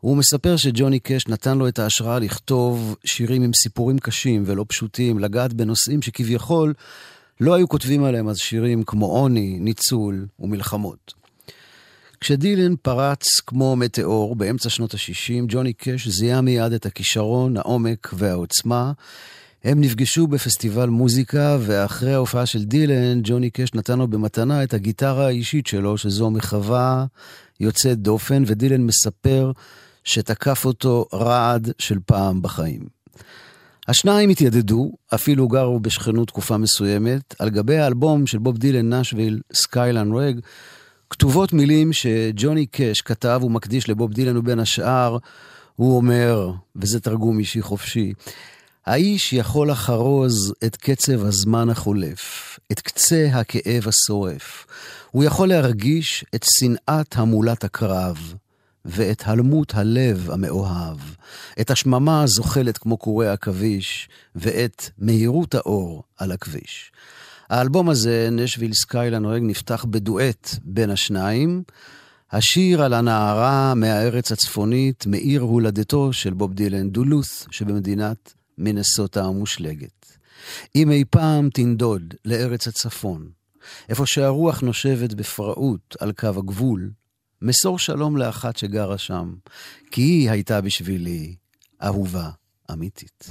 הוא 0.00 0.16
מספר 0.16 0.56
שג'וני 0.56 0.98
קאש 0.98 1.28
נתן 1.28 1.58
לו 1.58 1.68
את 1.68 1.78
ההשראה 1.78 2.18
לכתוב 2.18 2.96
שירים 3.04 3.42
עם 3.42 3.52
סיפורים 3.52 3.98
קשים 3.98 4.42
ולא 4.46 4.64
פשוטים, 4.68 5.18
לגעת 5.18 5.52
בנושאים 5.52 6.02
שכביכול 6.02 6.74
לא 7.40 7.54
היו 7.54 7.68
כותבים 7.68 8.04
עליהם 8.04 8.28
אז 8.28 8.38
שירים 8.38 8.82
כמו 8.82 9.06
עוני, 9.06 9.58
ניצול 9.60 10.26
ומלחמות. 10.40 11.25
כשדילן 12.26 12.76
פרץ 12.82 13.40
כמו 13.46 13.76
מטאור 13.76 14.36
באמצע 14.36 14.68
שנות 14.68 14.94
ה-60, 14.94 15.44
ג'וני 15.48 15.72
קאש 15.72 16.08
זיהה 16.08 16.40
מיד 16.40 16.72
את 16.72 16.86
הכישרון, 16.86 17.56
העומק 17.56 18.10
והעוצמה. 18.12 18.92
הם 19.64 19.80
נפגשו 19.80 20.26
בפסטיבל 20.26 20.88
מוזיקה, 20.88 21.58
ואחרי 21.60 22.14
ההופעה 22.14 22.46
של 22.46 22.64
דילן, 22.64 23.20
ג'וני 23.22 23.50
קאש 23.50 23.74
נתן 23.74 23.98
לו 23.98 24.08
במתנה 24.08 24.62
את 24.62 24.74
הגיטרה 24.74 25.26
האישית 25.26 25.66
שלו, 25.66 25.98
שזו 25.98 26.30
מחווה 26.30 27.06
יוצאת 27.60 27.98
דופן, 27.98 28.42
ודילן 28.46 28.80
מספר 28.80 29.52
שתקף 30.04 30.64
אותו 30.64 31.06
רעד 31.14 31.70
של 31.78 31.98
פעם 32.06 32.42
בחיים. 32.42 32.80
השניים 33.88 34.30
התיידדו, 34.30 34.92
אפילו 35.14 35.48
גרו 35.48 35.80
בשכנות 35.80 36.28
תקופה 36.28 36.56
מסוימת. 36.56 37.34
על 37.38 37.50
גבי 37.50 37.78
האלבום 37.78 38.26
של 38.26 38.38
בוב 38.38 38.58
דילן 38.58 38.92
נשוויל, 38.92 39.40
סקיילן 39.52 40.12
רג, 40.12 40.40
כתובות 41.10 41.52
מילים 41.52 41.92
שג'וני 41.92 42.66
קאש 42.66 43.00
כתב 43.00 43.40
ומקדיש 43.44 43.88
לבוב 43.88 44.12
דילן, 44.12 44.36
ובין 44.36 44.58
השאר, 44.58 45.16
הוא 45.76 45.96
אומר, 45.96 46.50
וזה 46.76 47.00
תרגום 47.00 47.38
אישי 47.38 47.62
חופשי, 47.62 48.12
האיש 48.86 49.32
יכול 49.32 49.70
לחרוז 49.70 50.54
את 50.64 50.76
קצב 50.76 51.24
הזמן 51.24 51.70
החולף, 51.70 52.58
את 52.72 52.80
קצה 52.80 53.28
הכאב 53.32 53.88
השורף. 53.88 54.66
הוא 55.10 55.24
יכול 55.24 55.48
להרגיש 55.48 56.24
את 56.34 56.44
שנאת 56.58 57.16
המולת 57.16 57.64
הקרב, 57.64 58.34
ואת 58.84 59.22
הלמות 59.26 59.74
הלב 59.74 60.30
המאוהב, 60.30 60.98
את 61.60 61.70
השממה 61.70 62.22
הזוחלת 62.22 62.78
כמו 62.78 62.96
קורי 62.96 63.28
עכביש, 63.28 64.08
ואת 64.36 64.90
מהירות 64.98 65.54
האור 65.54 66.02
על 66.16 66.32
הכביש. 66.32 66.92
האלבום 67.50 67.88
הזה, 67.88 68.28
נשוויל 68.32 68.72
סקיילה 68.74 69.18
נוהג, 69.18 69.42
נפתח 69.44 69.84
בדואט 69.90 70.50
בין 70.62 70.90
השניים. 70.90 71.62
השיר 72.32 72.82
על 72.82 72.92
הנערה 72.92 73.74
מהארץ 73.74 74.32
הצפונית, 74.32 75.06
מעיר 75.06 75.40
הולדתו 75.40 76.12
של 76.12 76.34
בוב 76.34 76.54
דילן, 76.54 76.90
דולות' 76.90 77.46
שבמדינת 77.50 78.34
מינסוטה 78.58 79.24
המושלגת. 79.24 80.16
אם 80.74 80.90
אי 80.90 81.04
פעם 81.10 81.50
תנדוד 81.50 82.14
לארץ 82.24 82.68
הצפון, 82.68 83.28
איפה 83.88 84.06
שהרוח 84.06 84.60
נושבת 84.60 85.14
בפראות 85.14 85.96
על 86.00 86.12
קו 86.12 86.26
הגבול, 86.26 86.90
מסור 87.42 87.78
שלום 87.78 88.16
לאחת 88.16 88.56
שגרה 88.56 88.98
שם, 88.98 89.34
כי 89.90 90.02
היא 90.02 90.30
הייתה 90.30 90.60
בשבילי 90.60 91.34
אהובה 91.82 92.30
אמיתית. 92.72 93.30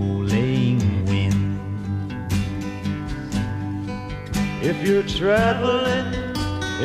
If 4.63 4.87
you're 4.87 5.01
traveling 5.01 6.13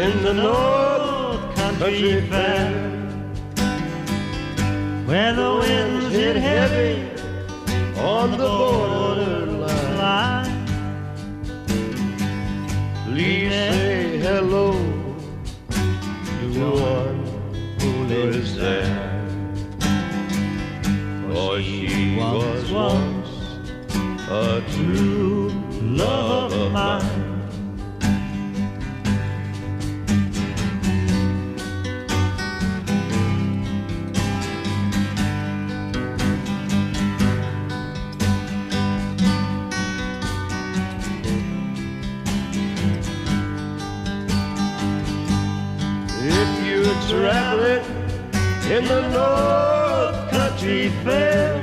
in 0.01 0.23
the 0.23 0.33
North 0.33 1.55
Country 1.57 2.23
Fair, 2.23 2.73
where 5.05 5.35
the 5.35 5.57
winds 5.61 6.11
hit 6.11 6.37
heavy 6.37 7.07
on 8.01 8.31
the 8.31 8.39
borderline, 8.39 9.99
line, 9.99 10.67
please 13.05 13.51
say 13.51 14.21
hello 14.21 14.73
to 16.53 16.71
one 16.81 17.27
who 17.79 18.05
lives 18.05 18.57
there. 18.57 19.13
For 21.29 21.61
she 21.61 22.17
was 22.17 22.73
once 22.73 23.29
a 24.31 24.63
true 24.73 25.51
love 25.83 26.55
of 26.55 26.73
mine. 26.73 27.16
In 48.77 48.85
the 48.85 49.01
North 49.09 50.31
Country 50.31 50.91
Fair, 51.03 51.56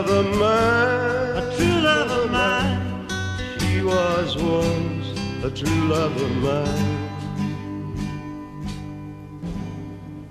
love 0.00 0.12
of 0.20 0.28
mine. 0.44 1.36
A 1.40 1.44
true 1.56 1.78
love 1.88 2.10
of 2.20 2.26
mine. 2.38 2.80
She 3.62 3.76
was 3.92 4.30
once 4.56 5.08
a 5.48 5.50
true 5.58 5.82
love 5.94 6.16
of 6.26 6.32
mine. 6.44 6.98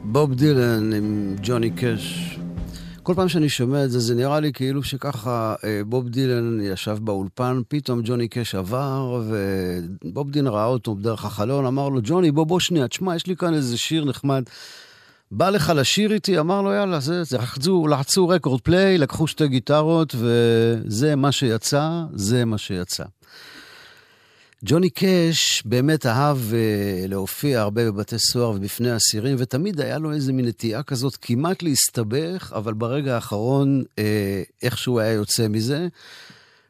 בוב 0.03 0.34
דילן 0.34 0.93
עם 0.93 1.36
ג'וני 1.41 1.71
קאש. 1.71 2.36
כל 3.03 3.13
פעם 3.15 3.29
שאני 3.29 3.49
שומע 3.49 3.86
את 3.86 3.91
זה, 3.91 3.99
זה 3.99 4.15
נראה 4.15 4.39
לי 4.39 4.53
כאילו 4.53 4.84
שככה 4.84 5.55
אה, 5.63 5.82
בוב 5.86 6.10
דילן 6.10 6.60
ישב 6.62 6.97
באולפן, 7.01 7.62
פתאום 7.67 8.01
ג'וני 8.03 8.27
קאש 8.27 8.55
עבר, 8.55 9.21
ובוב 10.03 10.32
דילן 10.32 10.47
ראה 10.47 10.65
אותו 10.65 10.95
דרך 10.95 11.25
החלון, 11.25 11.65
אמר 11.65 11.89
לו, 11.89 11.99
ג'וני, 12.03 12.32
בוא, 12.32 12.43
בוא 12.45 12.60
שנייה, 12.60 12.88
תשמע, 12.88 13.15
יש 13.15 13.27
לי 13.27 13.36
כאן 13.36 13.53
איזה 13.53 13.77
שיר 13.77 14.05
נחמד. 14.05 14.43
בא 15.31 15.49
לך 15.49 15.73
לשיר 15.75 16.13
איתי? 16.13 16.39
אמר 16.39 16.61
לו, 16.61 16.73
יאללה, 16.73 16.99
זה, 16.99 17.23
זה 17.23 17.37
לחצו, 17.37 17.87
לחצו 17.87 18.27
רקורד 18.27 18.61
פליי, 18.61 18.97
לקחו 18.97 19.27
שתי 19.27 19.47
גיטרות, 19.47 20.15
וזה 20.15 21.15
מה 21.15 21.31
שיצא, 21.31 21.89
זה 22.13 22.45
מה 22.45 22.57
שיצא. 22.57 23.03
ג'וני 24.65 24.89
קאש 24.89 25.63
באמת 25.65 26.05
אהב 26.05 26.37
uh, 26.37 27.07
להופיע 27.07 27.61
הרבה 27.61 27.91
בבתי 27.91 28.19
סוהר 28.19 28.49
ובפני 28.49 28.95
אסירים, 28.95 29.35
ותמיד 29.39 29.81
היה 29.81 29.97
לו 29.97 30.13
איזה 30.13 30.33
מין 30.33 30.45
נטייה 30.45 30.83
כזאת 30.83 31.17
כמעט 31.21 31.63
להסתבך, 31.63 32.53
אבל 32.55 32.73
ברגע 32.73 33.15
האחרון 33.15 33.81
uh, 33.81 33.99
איכשהו 34.63 34.99
היה 34.99 35.11
יוצא 35.11 35.47
מזה. 35.47 35.87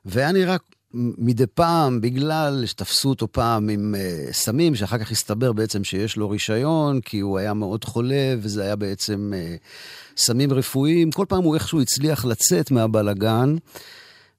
והיה 0.05 0.31
נראה 0.31 0.57
מדי 0.93 1.47
פעם, 1.47 2.01
בגלל 2.01 2.65
שתפסו 2.65 3.09
אותו 3.09 3.31
פעם 3.31 3.69
עם 3.69 3.95
uh, 3.95 4.33
סמים, 4.33 4.75
שאחר 4.75 4.97
כך 4.97 5.11
הסתבר 5.11 5.53
בעצם 5.53 5.83
שיש 5.83 6.17
לו 6.17 6.29
רישיון, 6.29 7.01
כי 7.01 7.19
הוא 7.19 7.37
היה 7.37 7.53
מאוד 7.53 7.85
חולה, 7.85 8.35
וזה 8.41 8.63
היה 8.63 8.75
בעצם 8.75 9.33
uh, 9.33 9.37
סמים 10.17 10.53
רפואיים. 10.53 11.11
כל 11.11 11.25
פעם 11.29 11.43
הוא 11.43 11.55
איכשהו 11.55 11.81
הצליח 11.81 12.25
לצאת 12.25 12.71
מהבלגן. 12.71 13.55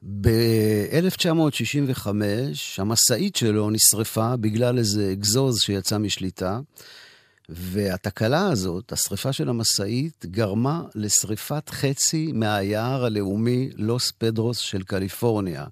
ב-1965 0.03 2.09
המשאית 2.79 3.37
שלו 3.37 3.71
נשרפה 3.71 4.37
בגלל 4.37 4.79
איזה 4.79 5.11
אגזוז 5.13 5.61
שיצא 5.61 5.99
משליטה, 5.99 6.61
והתקלה 7.49 8.49
הזאת, 8.49 8.93
השרפה 8.93 9.33
של 9.33 9.49
המשאית, 9.49 10.27
גרמה 10.27 10.83
לשרפת 10.95 11.71
חצי 11.71 12.33
מהיער 12.35 13.05
הלאומי 13.05 13.71
לוס 13.77 14.13
פדרוס 14.19 14.59
של 14.59 14.83
קליפורניה. 14.83 15.65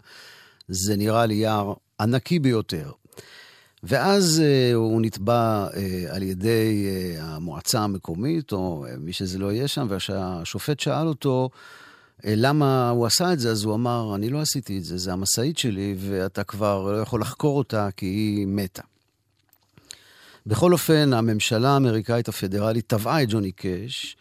זה 0.69 0.97
נראה 0.97 1.27
לי 1.27 1.35
יער 1.35 1.75
ענקי 2.01 2.39
ביותר. 2.39 2.91
ואז 3.83 4.43
uh, 4.43 4.75
הוא 4.75 5.01
נתבע 5.01 5.69
uh, 5.71 5.77
על 6.11 6.23
ידי 6.23 6.87
uh, 6.87 7.23
המועצה 7.23 7.81
המקומית, 7.81 8.53
או 8.53 8.85
מי 8.99 9.13
שזה 9.13 9.39
לא 9.39 9.53
יהיה 9.53 9.69
שם, 9.69 9.87
והשופט 9.91 10.81
שאל 10.81 11.07
אותו, 11.07 11.51
למה 12.25 12.91
הוא 12.91 13.07
עשה 13.07 13.33
את 13.33 13.41
זה? 13.41 13.51
אז 13.51 13.65
הוא 13.65 13.75
אמר, 13.75 14.15
אני 14.15 14.31
לא 14.31 14.41
עשיתי 14.41 14.79
את 14.79 14.85
זה, 14.85 14.99
זה 14.99 15.13
המשאית 15.13 15.59
שלי, 15.59 15.97
ואתה 15.99 16.45
כבר 16.45 16.93
לא 16.93 17.01
יכול 17.01 17.21
לחקור 17.21 17.59
אותה 17.59 17.89
כי 17.97 18.07
היא 18.07 18.47
מתה. 18.47 18.83
בכל 20.47 20.73
אופן, 20.73 21.13
הממשלה 21.13 21.71
האמריקאית 21.71 22.29
הפדרלית 22.29 22.89
תבעה 22.89 23.23
את 23.23 23.29
ג'וני 23.31 23.53
קאש, 23.53 24.17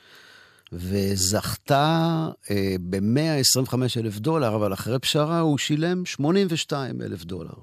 וזכתה 0.71 2.27
אה, 2.51 2.75
ב-125 2.89 3.73
אלף 3.97 4.19
דולר, 4.19 4.55
אבל 4.55 4.73
אחרי 4.73 4.99
פשרה 4.99 5.39
הוא 5.39 5.57
שילם 5.57 6.05
82 6.05 7.01
אלף 7.01 7.23
דולר. 7.23 7.53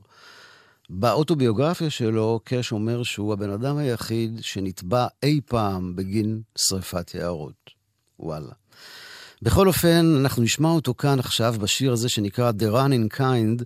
באוטוביוגרפיה 0.91 1.91
שלו, 1.91 2.41
קאש 2.45 2.73
אומר 2.73 3.03
שהוא 3.03 3.33
הבן 3.33 3.51
אדם 3.51 3.77
היחיד 3.77 4.39
שנתבע 4.43 5.07
אי 5.23 5.41
פעם 5.47 5.97
בגין 5.97 6.41
שריפת 6.59 7.15
יערות. 7.15 7.71
וואלה. 8.21 8.53
בכל 9.43 9.69
אופן, 9.69 10.17
אנחנו 10.21 10.43
נשמע 10.43 10.69
אותו 10.69 10.95
כאן 10.95 11.19
עכשיו 11.19 11.55
בשיר 11.61 11.93
הזה 11.93 12.09
שנקרא 12.09 12.53
The 12.59 12.75
Running 12.75 13.19
Kind, 13.19 13.65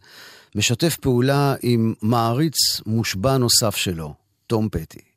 משתף 0.54 0.96
פעולה 0.96 1.54
עם 1.62 1.94
מעריץ 2.02 2.56
מושבע 2.86 3.36
נוסף 3.36 3.76
שלו, 3.76 4.14
תום 4.46 4.68
פטי. 4.68 5.07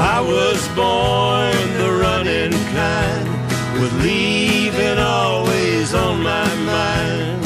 I 0.00 0.20
was 0.20 0.68
born 0.76 1.58
the 1.76 1.90
running 1.90 2.52
kind, 2.72 3.28
with 3.80 3.92
leaving 4.00 4.96
always 4.96 5.92
on 5.92 6.22
my 6.22 6.54
mind. 6.64 7.44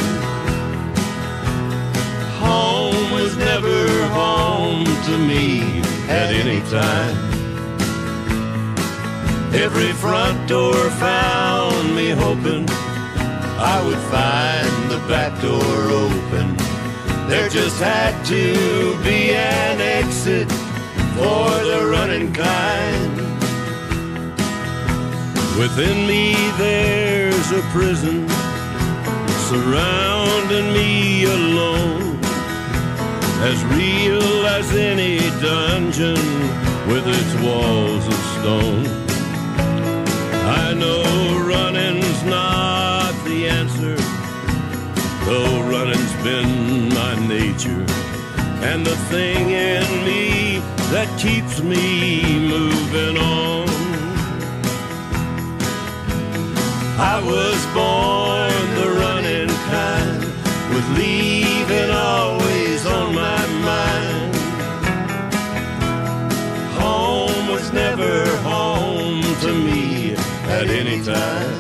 Home 2.45 3.11
was 3.11 3.39
never 3.39 4.07
home 4.09 4.85
to 4.85 5.17
me 5.17 5.81
at 6.11 6.29
any 6.31 6.61
time. 6.69 7.17
Every 9.55 9.93
front 9.93 10.47
door 10.47 10.75
found 11.07 11.97
me 11.97 12.11
hoping 12.11 12.69
I 13.59 13.83
would 13.87 14.03
find 14.13 14.91
the 14.91 14.99
back 15.09 15.41
door 15.41 15.89
open. 16.05 16.55
There 17.29 17.49
just 17.49 17.79
had 17.81 18.23
to 18.27 19.03
be 19.03 19.33
an 19.33 19.81
exit 19.81 20.51
for 21.17 21.51
the 21.71 21.89
running 21.91 22.33
kind. 22.33 23.17
Within 25.59 26.07
me 26.07 26.35
there's 26.59 27.51
a 27.53 27.63
prison 27.77 28.29
surrounding 29.49 30.73
me 30.73 31.25
alone. 31.25 32.19
As 33.51 33.63
real 33.65 34.47
as 34.47 34.73
any 34.75 35.19
dungeon 35.41 36.23
with 36.91 37.05
its 37.07 37.33
walls 37.45 38.07
of 38.07 38.21
stone. 38.37 38.87
I 40.65 40.75
know 40.75 41.03
running's 41.55 42.23
not 42.25 43.13
the 43.25 43.49
answer, 43.49 43.97
though 45.27 45.63
running's 45.75 46.15
been 46.23 46.89
my 46.91 47.15
nature. 47.27 47.85
And 48.69 48.87
the 48.87 48.97
thing 49.11 49.51
in 49.51 50.05
me 50.05 50.42
that 50.93 51.09
keeps 51.19 51.63
me 51.63 52.39
moving 52.51 53.17
on. 53.17 53.67
I 57.01 57.17
was 57.33 57.59
born 57.73 58.61
the 58.79 58.89
running 59.01 59.49
kind, 59.73 60.21
with 60.69 60.87
leaving 60.99 61.91
always 61.91 62.85
on 62.85 63.15
my 63.15 63.43
mind. 63.71 64.35
Home 66.83 67.49
was 67.49 67.73
never 67.73 68.27
home 68.51 69.23
to 69.45 69.53
me 69.67 70.15
at 70.59 70.69
any 70.69 71.03
time. 71.03 71.57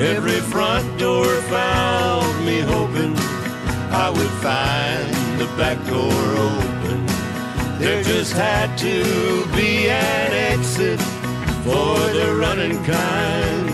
Every 0.00 0.40
front 0.52 0.98
door 0.98 1.26
found 1.26 2.44
me 2.44 2.58
hoping 2.58 3.14
I 4.04 4.10
would 4.10 4.34
find 4.42 5.14
the 5.38 5.46
back 5.56 5.78
door 5.86 6.10
open. 6.10 6.73
There 7.84 8.02
just 8.02 8.32
had 8.32 8.78
to 8.78 9.04
be 9.54 9.90
an 9.90 10.32
exit 10.32 10.98
for 11.64 11.98
the 12.14 12.34
running 12.40 12.82
kind. 12.82 13.73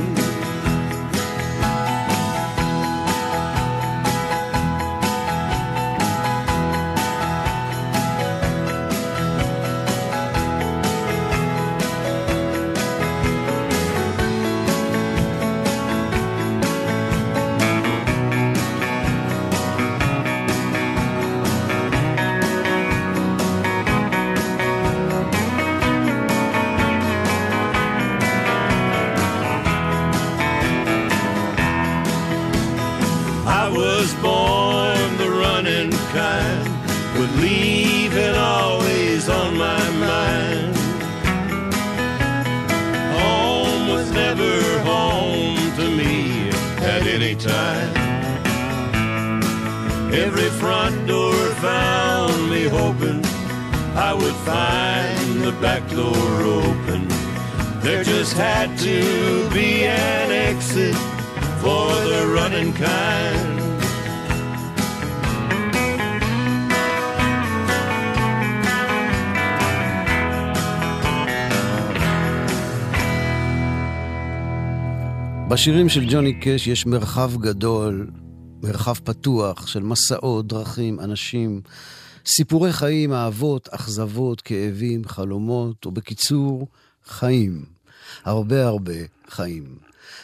front 50.65 51.07
door 51.07 51.33
found 51.65 52.49
me 52.49 52.63
hoping 52.67 53.21
I 53.95 54.13
would 54.13 54.37
find 54.49 55.41
the 55.45 55.53
back 55.61 55.83
door 55.89 56.41
open. 56.61 57.07
There 57.81 58.03
just 58.03 58.33
had 58.33 58.77
to 58.79 59.49
be 59.53 59.83
an 59.85 60.31
exit 60.31 60.95
for 61.61 61.87
the 62.11 62.21
running 62.35 62.73
kind. 62.73 63.61
בשירים 75.47 75.89
של 75.89 76.05
ג'וני 76.09 76.33
קאש 76.33 76.67
יש 76.67 76.85
מרחב 76.85 77.37
גדול, 77.37 78.07
מרחב 78.62 78.94
פתוח 78.94 79.66
של 79.66 79.82
מסעות, 79.82 80.46
דרכים, 80.46 81.00
אנשים, 81.00 81.60
סיפורי 82.26 82.72
חיים, 82.72 83.12
אהבות, 83.12 83.68
אכזבות, 83.68 84.40
כאבים, 84.40 85.04
חלומות, 85.04 85.86
ובקיצור, 85.86 86.66
חיים. 87.04 87.64
הרבה 88.24 88.66
הרבה 88.66 88.92
חיים. 89.28 89.64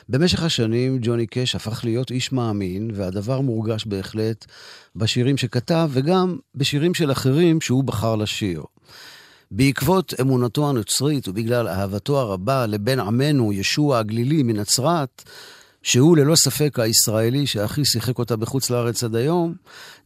במשך 0.08 0.42
השנים 0.42 0.98
ג'וני 1.02 1.26
קאש 1.26 1.54
הפך 1.54 1.84
להיות 1.84 2.10
איש 2.10 2.32
מאמין, 2.32 2.90
והדבר 2.94 3.40
מורגש 3.40 3.86
בהחלט 3.86 4.46
בשירים 4.96 5.36
שכתב, 5.36 5.90
וגם 5.92 6.36
בשירים 6.54 6.94
של 6.94 7.12
אחרים 7.12 7.60
שהוא 7.60 7.84
בחר 7.84 8.16
לשיר. 8.16 8.62
בעקבות 9.50 10.14
אמונתו 10.20 10.68
הנוצרית 10.68 11.28
ובגלל 11.28 11.68
אהבתו 11.68 12.18
הרבה 12.18 12.66
לבן 12.66 13.00
עמנו, 13.00 13.52
ישוע 13.52 13.98
הגלילי 13.98 14.42
מנצרת, 14.42 15.22
שהוא 15.86 16.16
ללא 16.16 16.36
ספק 16.36 16.78
הישראלי 16.78 17.46
שהכי 17.46 17.84
שיחק 17.84 18.18
אותה 18.18 18.36
בחוץ 18.36 18.70
לארץ 18.70 19.04
עד 19.04 19.16
היום, 19.16 19.54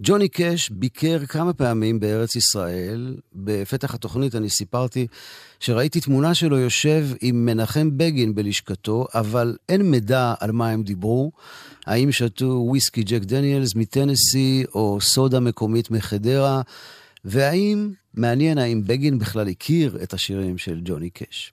ג'וני 0.02 0.28
קאש 0.28 0.70
ביקר 0.70 1.26
כמה 1.26 1.52
פעמים 1.52 2.00
בארץ 2.00 2.36
ישראל. 2.36 3.16
בפתח 3.34 3.94
התוכנית 3.94 4.34
אני 4.34 4.50
סיפרתי 4.50 5.06
שראיתי 5.60 6.00
תמונה 6.00 6.34
שלו 6.34 6.58
יושב 6.58 7.06
עם 7.20 7.44
מנחם 7.44 7.90
בגין 7.96 8.34
בלשכתו, 8.34 9.06
אבל 9.14 9.56
אין 9.68 9.82
מידע 9.82 10.34
על 10.40 10.52
מה 10.52 10.70
הם 10.70 10.82
דיברו. 10.82 11.32
האם 11.86 12.12
שתו 12.12 12.64
וויסקי 12.66 13.02
ג'ק 13.02 13.22
דניאלס 13.22 13.74
מטנסי 13.74 14.64
או 14.74 15.00
סודה 15.00 15.40
מקומית 15.40 15.90
מחדרה. 15.90 16.62
והאם, 17.24 17.90
מעניין 18.14 18.58
האם 18.58 18.82
בגין 18.86 19.18
בכלל 19.18 19.48
הכיר 19.48 19.98
את 20.02 20.14
השירים 20.14 20.58
של 20.58 20.80
ג'וני 20.84 21.10
קאש. 21.10 21.52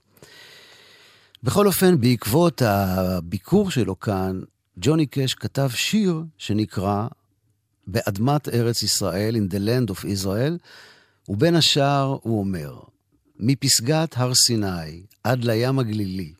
בכל 1.48 1.68
אופן, 1.68 2.02
בעקבות 2.02 2.62
הביקור 2.62 3.72
שלו 3.72 4.00
כאן, 4.00 4.40
ג'וני 4.78 5.06
קאש 5.06 5.34
כתב 5.34 5.70
שיר 5.74 6.24
שנקרא 6.38 7.08
באדמת 7.88 8.50
ארץ 8.50 8.84
ישראל, 8.84 9.36
in 9.36 9.54
the 9.54 9.58
land 9.58 9.92
of 9.92 10.04
Israel, 10.04 10.58
ובין 11.30 11.56
השאר 11.56 12.18
הוא 12.22 12.40
אומר, 12.40 12.80
מפסגת 13.40 14.18
הר 14.18 14.34
סיני 14.36 15.02
עד 15.24 15.44
לים 15.44 15.80
הגלילי, 15.80 16.34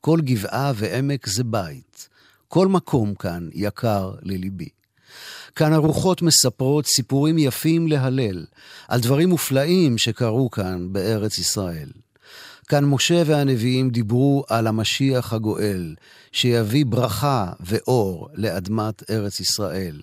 כל 0.00 0.20
גבעה 0.20 0.72
ועמק 0.74 1.26
זה 1.26 1.44
בית, 1.44 2.08
כל 2.48 2.68
מקום 2.68 3.14
כאן 3.14 3.48
יקר 3.52 4.14
לליבי. 4.22 4.68
כאן 5.54 5.72
הרוחות 5.72 6.22
מספרות 6.22 6.86
סיפורים 6.86 7.38
יפים 7.38 7.88
להלל, 7.88 8.46
על 8.88 9.00
דברים 9.00 9.28
מופלאים 9.28 9.98
שקרו 9.98 10.50
כאן 10.50 10.92
בארץ 10.92 11.38
ישראל. 11.38 11.88
כאן 12.68 12.84
משה 12.84 13.22
והנביאים 13.26 13.90
דיברו 13.90 14.44
על 14.48 14.66
המשיח 14.66 15.32
הגואל, 15.32 15.94
שיביא 16.32 16.86
ברכה 16.86 17.52
ואור 17.60 18.28
לאדמת 18.34 19.10
ארץ 19.10 19.40
ישראל. 19.40 20.00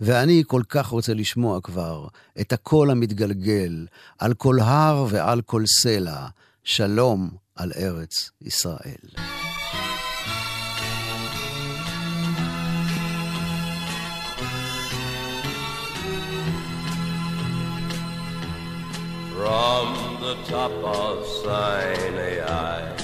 ואני 0.00 0.42
כל 0.46 0.62
כך 0.68 0.86
רוצה 0.86 1.14
לשמוע 1.14 1.60
כבר 1.60 2.06
את 2.40 2.52
הקול 2.52 2.90
המתגלגל 2.90 3.86
על 4.18 4.34
כל 4.34 4.60
הר 4.60 5.06
ועל 5.08 5.42
כל 5.42 5.66
סלע, 5.66 6.26
שלום 6.64 7.30
על 7.56 7.72
ארץ 7.76 8.30
ישראל. 8.42 9.35
The 20.26 20.34
top 20.42 20.72
of 20.72 21.24
Sinai 21.24 22.96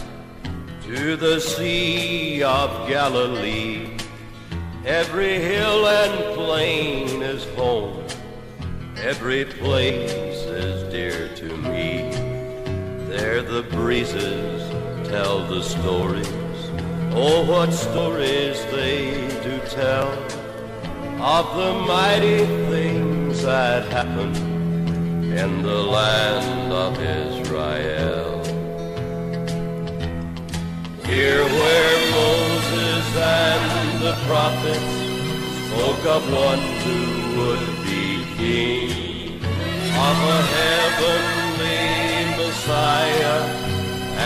to 0.83 1.15
the 1.15 1.39
Sea 1.39 2.43
of 2.43 2.89
Galilee, 2.89 3.97
every 4.85 5.39
hill 5.39 5.87
and 5.87 6.35
plain 6.35 7.23
is 7.23 7.45
home, 7.55 8.05
every 8.97 9.45
place 9.45 10.11
is 10.11 10.93
dear 10.93 11.29
to 11.37 11.57
me. 11.59 12.11
There 13.07 13.41
the 13.41 13.63
breezes 13.71 14.69
tell 15.09 15.47
the 15.47 15.63
stories, 15.63 16.27
oh, 17.15 17.47
what 17.49 17.73
stories 17.73 18.61
they 18.73 19.29
do 19.45 19.61
tell 19.67 20.09
of 21.23 21.57
the 21.57 21.73
mighty 21.87 22.45
things 22.73 23.43
that 23.43 23.87
happened 23.93 24.52
in 25.37 25.63
the 25.63 25.83
land 25.83 26.73
of 26.73 26.93
Israel. 27.01 28.45
Here 31.07 31.45
where 31.45 31.97
Moses 32.21 33.17
and 33.17 34.03
the 34.03 34.17
prophets 34.27 34.93
spoke 35.69 36.05
of 36.17 36.23
one 36.33 36.63
who 36.85 37.01
would 37.39 37.67
be 37.85 38.13
king 38.37 39.37
of 40.09 40.17
a 40.39 40.43
heavenly 40.59 41.83
Messiah 42.37 43.39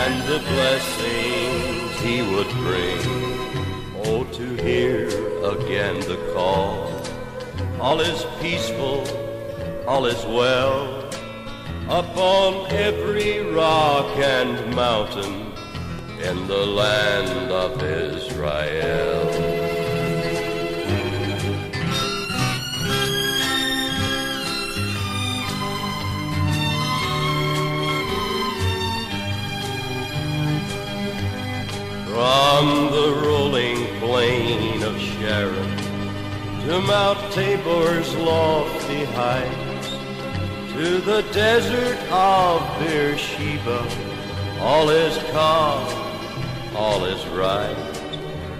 and 0.03 0.23
the 0.27 0.39
blessings 0.39 1.99
he 2.01 2.21
would 2.21 2.49
bring. 2.65 2.99
Oh, 4.03 4.25
to 4.33 4.55
hear 4.61 5.07
again 5.55 5.99
the 6.01 6.19
call, 6.33 6.91
all 7.79 7.99
is 8.01 8.25
peaceful, 8.41 9.05
all 9.87 10.05
is 10.05 10.25
well 10.25 11.05
upon 11.87 12.69
every 12.71 13.39
rock 13.39 14.17
and 14.17 14.75
mountain 14.75 15.53
in 16.21 16.45
the 16.45 16.65
land 16.65 17.49
of 17.49 17.81
Israel. 17.81 19.31
From 32.07 32.91
the 32.91 33.21
rolling 33.25 33.85
plain 33.99 34.83
of 34.83 34.99
Sharon 34.99 35.77
to 36.65 36.81
Mount 36.81 37.19
Tabor's 37.31 38.13
lofty 38.17 39.05
height, 39.05 39.76
to 40.77 40.99
the 40.99 41.23
desert 41.33 41.97
of 42.11 42.61
Beersheba. 42.77 43.81
All 44.59 44.91
is 44.91 45.17
calm, 45.31 45.83
all 46.75 47.03
is 47.03 47.25
right. 47.29 47.75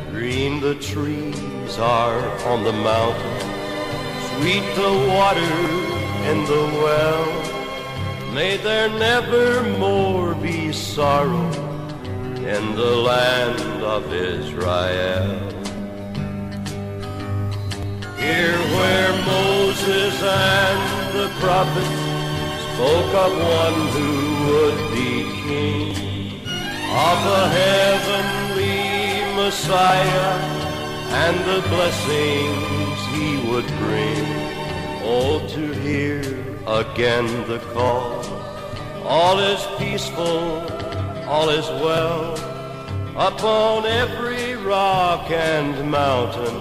Green 0.09 0.59
the 0.59 0.73
trees 0.75 1.77
are 1.77 2.27
on 2.47 2.63
the 2.63 2.73
mountain, 2.73 3.39
sweet 4.29 4.65
the 4.73 4.93
water 5.13 5.57
in 6.31 6.43
the 6.45 6.65
well. 6.81 8.33
May 8.33 8.57
there 8.57 8.89
never 8.89 9.61
more 9.77 10.33
be 10.33 10.73
sorrow 10.73 11.51
in 12.37 12.75
the 12.75 12.95
land 13.11 13.83
of 13.83 14.11
Israel. 14.11 15.37
Here 18.17 18.57
where 18.57 19.13
Moses 19.23 20.23
and 20.23 20.97
the 21.15 21.29
prophets 21.39 22.06
spoke 22.77 23.13
of 23.25 23.33
one 23.33 23.79
who 23.95 24.11
would 24.45 24.79
be 24.93 25.25
king 25.47 25.89
of 27.09 27.19
a 27.41 27.49
heavenly 27.61 28.77
Messiah 29.35 30.33
and 31.23 31.35
the 31.49 31.61
blessings 31.69 32.99
he 33.15 33.29
would 33.49 33.65
bring. 33.81 34.25
Oh, 35.01 35.43
to 35.55 35.73
hear 35.85 36.21
again 36.67 37.25
the 37.47 37.57
call. 37.73 38.23
All 39.03 39.39
is 39.39 39.65
peaceful, 39.79 40.61
all 41.27 41.49
is 41.49 41.67
well 41.81 42.35
upon 43.17 43.87
every 43.87 44.55
rock 44.55 45.31
and 45.31 45.89
mountain 45.89 46.57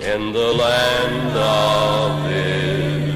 in 0.00 0.32
the 0.32 0.52
land 0.64 1.36
of 1.36 2.32
Israel. 2.32 3.08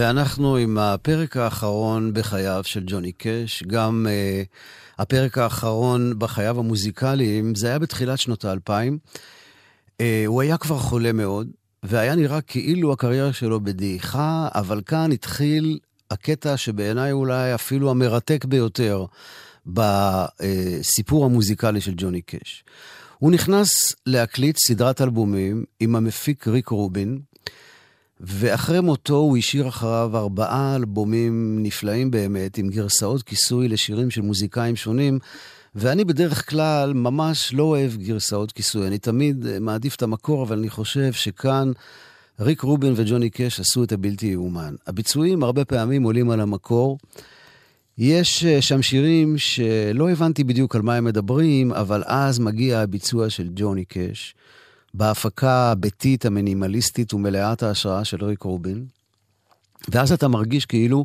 ואנחנו 0.00 0.56
עם 0.56 0.78
הפרק 0.78 1.36
האחרון 1.36 2.14
בחייו 2.14 2.60
של 2.64 2.82
ג'וני 2.86 3.12
קאש, 3.12 3.62
גם 3.66 4.06
uh, 4.08 4.98
הפרק 5.02 5.38
האחרון 5.38 6.18
בחייו 6.18 6.58
המוזיקליים, 6.58 7.54
זה 7.54 7.66
היה 7.66 7.78
בתחילת 7.78 8.18
שנות 8.18 8.44
האלפיים. 8.44 8.98
Uh, 9.88 10.02
הוא 10.26 10.42
היה 10.42 10.56
כבר 10.56 10.78
חולה 10.78 11.12
מאוד, 11.12 11.48
והיה 11.82 12.14
נראה 12.14 12.40
כאילו 12.40 12.92
הקריירה 12.92 13.32
שלו 13.32 13.60
בדעיכה, 13.60 14.48
אבל 14.54 14.80
כאן 14.86 15.12
התחיל 15.12 15.78
הקטע 16.10 16.56
שבעיניי 16.56 17.12
אולי 17.12 17.54
אפילו 17.54 17.90
המרתק 17.90 18.44
ביותר 18.44 19.04
בסיפור 19.66 21.24
המוזיקלי 21.24 21.80
של 21.80 21.92
ג'וני 21.96 22.20
קאש. 22.20 22.64
הוא 23.18 23.32
נכנס 23.32 23.94
להקליט 24.06 24.56
סדרת 24.58 25.00
אלבומים 25.00 25.64
עם 25.80 25.96
המפיק 25.96 26.48
ריק 26.48 26.68
רובין, 26.68 27.20
ואחרי 28.20 28.80
מותו 28.80 29.16
הוא 29.16 29.36
השאיר 29.36 29.68
אחריו 29.68 30.10
ארבעה 30.16 30.76
אלבומים 30.76 31.58
נפלאים 31.62 32.10
באמת, 32.10 32.58
עם 32.58 32.68
גרסאות 32.68 33.22
כיסוי 33.22 33.68
לשירים 33.68 34.10
של 34.10 34.20
מוזיקאים 34.20 34.76
שונים, 34.76 35.18
ואני 35.74 36.04
בדרך 36.04 36.50
כלל 36.50 36.92
ממש 36.94 37.54
לא 37.54 37.62
אוהב 37.62 37.96
גרסאות 37.96 38.52
כיסוי. 38.52 38.86
אני 38.86 38.98
תמיד 38.98 39.58
מעדיף 39.60 39.94
את 39.94 40.02
המקור, 40.02 40.42
אבל 40.42 40.58
אני 40.58 40.70
חושב 40.70 41.12
שכאן 41.12 41.72
ריק 42.40 42.60
רובין 42.60 42.92
וג'וני 42.96 43.30
קאש 43.30 43.60
עשו 43.60 43.84
את 43.84 43.92
הבלתי 43.92 44.26
יאומן. 44.26 44.74
הביצועים 44.86 45.42
הרבה 45.42 45.64
פעמים 45.64 46.02
עולים 46.02 46.30
על 46.30 46.40
המקור. 46.40 46.98
יש 47.98 48.44
אה, 48.44 48.62
שם 48.62 48.82
שירים 48.82 49.38
שלא 49.38 50.10
הבנתי 50.10 50.44
בדיוק 50.44 50.76
על 50.76 50.82
מה 50.82 50.94
הם 50.94 51.04
מדברים, 51.04 51.72
אבל 51.72 52.02
אז 52.06 52.38
מגיע 52.38 52.80
הביצוע 52.80 53.30
של 53.30 53.48
ג'וני 53.54 53.84
קאש. 53.84 54.34
בהפקה 54.94 55.70
הביתית, 55.70 56.26
המינימליסטית 56.26 57.14
ומלאת 57.14 57.62
ההשראה 57.62 58.04
של 58.04 58.24
ריק 58.24 58.42
רובין. 58.42 58.86
ואז 59.88 60.12
אתה 60.12 60.28
מרגיש 60.28 60.66
כאילו 60.66 61.04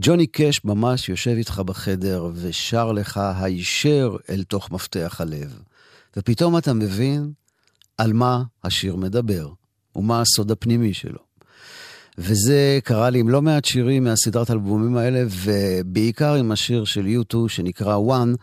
ג'וני 0.00 0.26
קאש 0.26 0.64
ממש 0.64 1.08
יושב 1.08 1.30
איתך 1.30 1.62
בחדר 1.66 2.30
ושר 2.34 2.92
לך 2.92 3.20
הישר 3.40 4.16
אל 4.30 4.42
תוך 4.42 4.70
מפתח 4.70 5.16
הלב. 5.20 5.60
ופתאום 6.16 6.58
אתה 6.58 6.72
מבין 6.72 7.32
על 7.98 8.12
מה 8.12 8.42
השיר 8.64 8.96
מדבר, 8.96 9.48
ומה 9.96 10.20
הסוד 10.20 10.50
הפנימי 10.50 10.94
שלו. 10.94 11.18
וזה 12.18 12.78
קרה 12.84 13.10
לי 13.10 13.18
עם 13.18 13.28
לא 13.28 13.42
מעט 13.42 13.64
שירים 13.64 14.04
מהסדרת 14.04 14.50
האלבומים 14.50 14.96
האלה, 14.96 15.24
ובעיקר 15.30 16.34
עם 16.34 16.52
השיר 16.52 16.84
של 16.84 17.06
U2 17.06 17.36
שנקרא 17.48 17.96
One. 17.96 18.36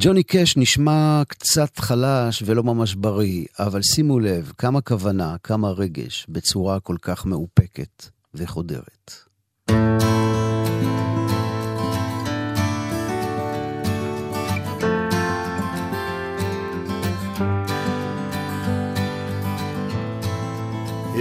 ג'וני 0.00 0.22
קאש 0.22 0.56
נשמע 0.56 1.22
קצת 1.28 1.78
חלש 1.78 2.42
ולא 2.46 2.62
ממש 2.62 2.94
בריא, 2.94 3.44
אבל 3.58 3.82
שימו 3.82 4.20
לב 4.20 4.52
כמה 4.58 4.80
כוונה, 4.80 5.36
כמה 5.42 5.70
רגש, 5.70 6.26
בצורה 6.28 6.80
כל 6.80 6.96
כך 7.02 7.26
מאופקת 7.26 8.08
וחודרת. 8.34 9.12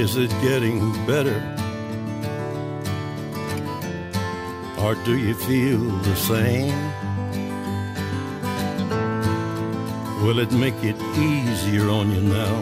Is 0.04 0.16
it 0.24 0.32
getting 0.48 0.80
better? 1.08 1.42
Or 4.84 4.94
do 5.08 5.14
you 5.26 5.34
feel 5.48 5.82
the 6.08 6.16
same? 6.30 6.97
Will 10.24 10.40
it 10.40 10.52
make 10.52 10.84
it 10.84 11.00
easier 11.16 11.90
on 11.90 12.12
you 12.12 12.22
now? 12.22 12.56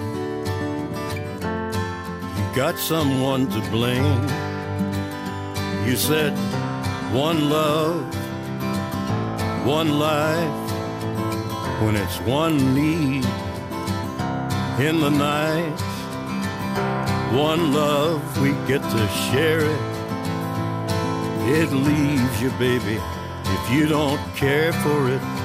You 2.37 2.55
got 2.55 2.77
someone 2.77 3.47
to 3.47 3.61
blame. 3.71 4.23
You 5.87 5.95
said 5.95 6.33
one 7.13 7.49
love, 7.49 8.03
one 9.65 9.99
life, 9.99 10.71
when 11.81 11.95
it's 11.95 12.19
one 12.21 12.57
need 12.75 13.25
in 14.79 14.99
the 14.99 15.09
night. 15.09 15.79
One 17.31 17.73
love, 17.73 18.21
we 18.41 18.51
get 18.67 18.81
to 18.81 19.07
share 19.29 19.61
it. 19.61 19.81
It 21.57 21.71
leaves 21.71 22.41
you, 22.41 22.49
baby, 22.59 22.99
if 23.45 23.71
you 23.71 23.87
don't 23.87 24.19
care 24.35 24.73
for 24.73 25.09
it. 25.09 25.44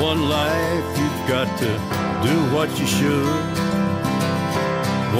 one 0.00 0.28
life. 0.28 0.86
You've 0.98 1.28
got 1.28 1.48
to 1.62 1.70
do 2.26 2.36
what 2.54 2.68
you 2.78 2.86
should. 2.86 3.54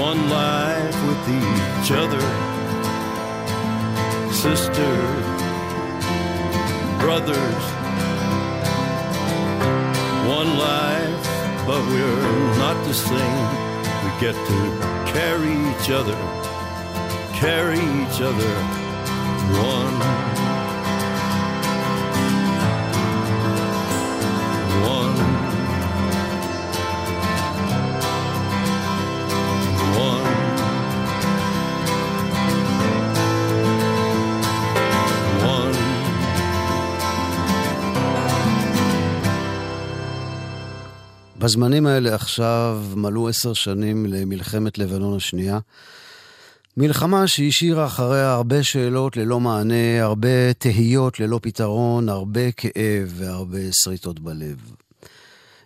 One 0.08 0.20
life 0.30 0.98
with 1.08 1.22
each 1.40 1.90
other, 2.02 2.24
sisters, 4.32 5.24
brothers. 7.00 7.64
One 10.38 10.50
life, 10.58 11.24
but 11.66 11.80
we're 11.90 12.56
not 12.64 12.76
the 12.86 12.94
same. 12.94 13.48
We 14.04 14.10
get 14.20 14.34
to 14.50 14.60
carry 15.12 15.52
each 15.70 15.90
other 15.90 16.40
carry 17.40 17.78
each 17.78 18.20
other 18.20 18.52
one. 19.62 19.98
One. 19.98 20.29
בזמנים 41.50 41.86
האלה 41.86 42.14
עכשיו 42.14 42.84
מלאו 42.96 43.28
עשר 43.28 43.52
שנים 43.52 44.06
למלחמת 44.06 44.78
לבנון 44.78 45.16
השנייה. 45.16 45.58
מלחמה 46.76 47.26
שהשאירה 47.26 47.86
אחריה 47.86 48.32
הרבה 48.32 48.62
שאלות 48.62 49.16
ללא 49.16 49.40
מענה, 49.40 50.02
הרבה 50.02 50.52
תהיות 50.52 51.20
ללא 51.20 51.40
פתרון, 51.42 52.08
הרבה 52.08 52.52
כאב 52.52 53.12
והרבה 53.14 53.58
שריטות 53.72 54.20
בלב. 54.20 54.72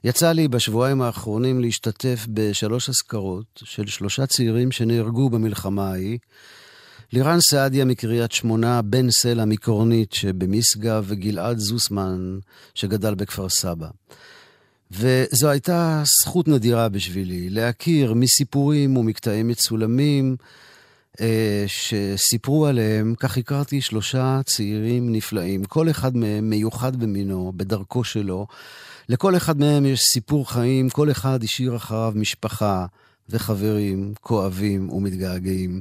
יצא 0.05 0.32
לי 0.32 0.49
בשבועיים 0.49 1.03
האחרונים 1.03 1.61
להשתתף 1.61 2.26
בשלוש 2.28 2.89
אזכרות 2.89 3.62
של 3.64 3.87
שלושה 3.87 4.26
צעירים 4.26 4.72
שנהרגו 4.72 5.30
במלחמה 5.30 5.91
ההיא. 5.91 6.18
לירן 7.12 7.41
סעדיה 7.41 7.85
מקריית 7.85 8.32
שמונה, 8.32 8.82
בן 8.82 9.11
סלע 9.11 9.45
מקורנית 9.45 10.12
שבמשגב 10.12 11.05
וגלעד 11.07 11.59
זוסמן 11.59 12.39
שגדל 12.74 13.14
בכפר 13.14 13.49
סבא. 13.49 13.89
וזו 14.91 15.51
הייתה 15.51 16.03
זכות 16.22 16.49
נדירה 16.49 16.89
בשבילי, 16.89 17.51
להכיר 17.51 18.14
מסיפורים 18.14 18.97
ומקטעים 18.97 19.49
מצולמים 19.49 20.37
אה, 21.20 21.64
שסיפרו 21.66 22.66
עליהם, 22.66 23.14
כך 23.18 23.39
הכרתי 23.39 23.80
שלושה 23.80 24.41
צעירים 24.45 25.12
נפלאים, 25.12 25.64
כל 25.64 25.91
אחד 25.91 26.16
מהם 26.16 26.51
מיוחד 26.51 26.97
במינו, 26.97 27.53
בדרכו 27.57 28.05
שלו. 28.05 28.47
לכל 29.09 29.37
אחד 29.37 29.59
מהם 29.59 29.87
יש 29.87 30.01
סיפור 30.01 30.51
חיים, 30.51 30.91
כל 30.91 31.11
אחד 31.11 31.45
השאיר 31.45 31.76
אחריו 31.76 32.12
משפחה 32.16 32.87
וחברים 33.28 34.14
כואבים 34.20 34.91
ומתגעגעים. 34.91 35.80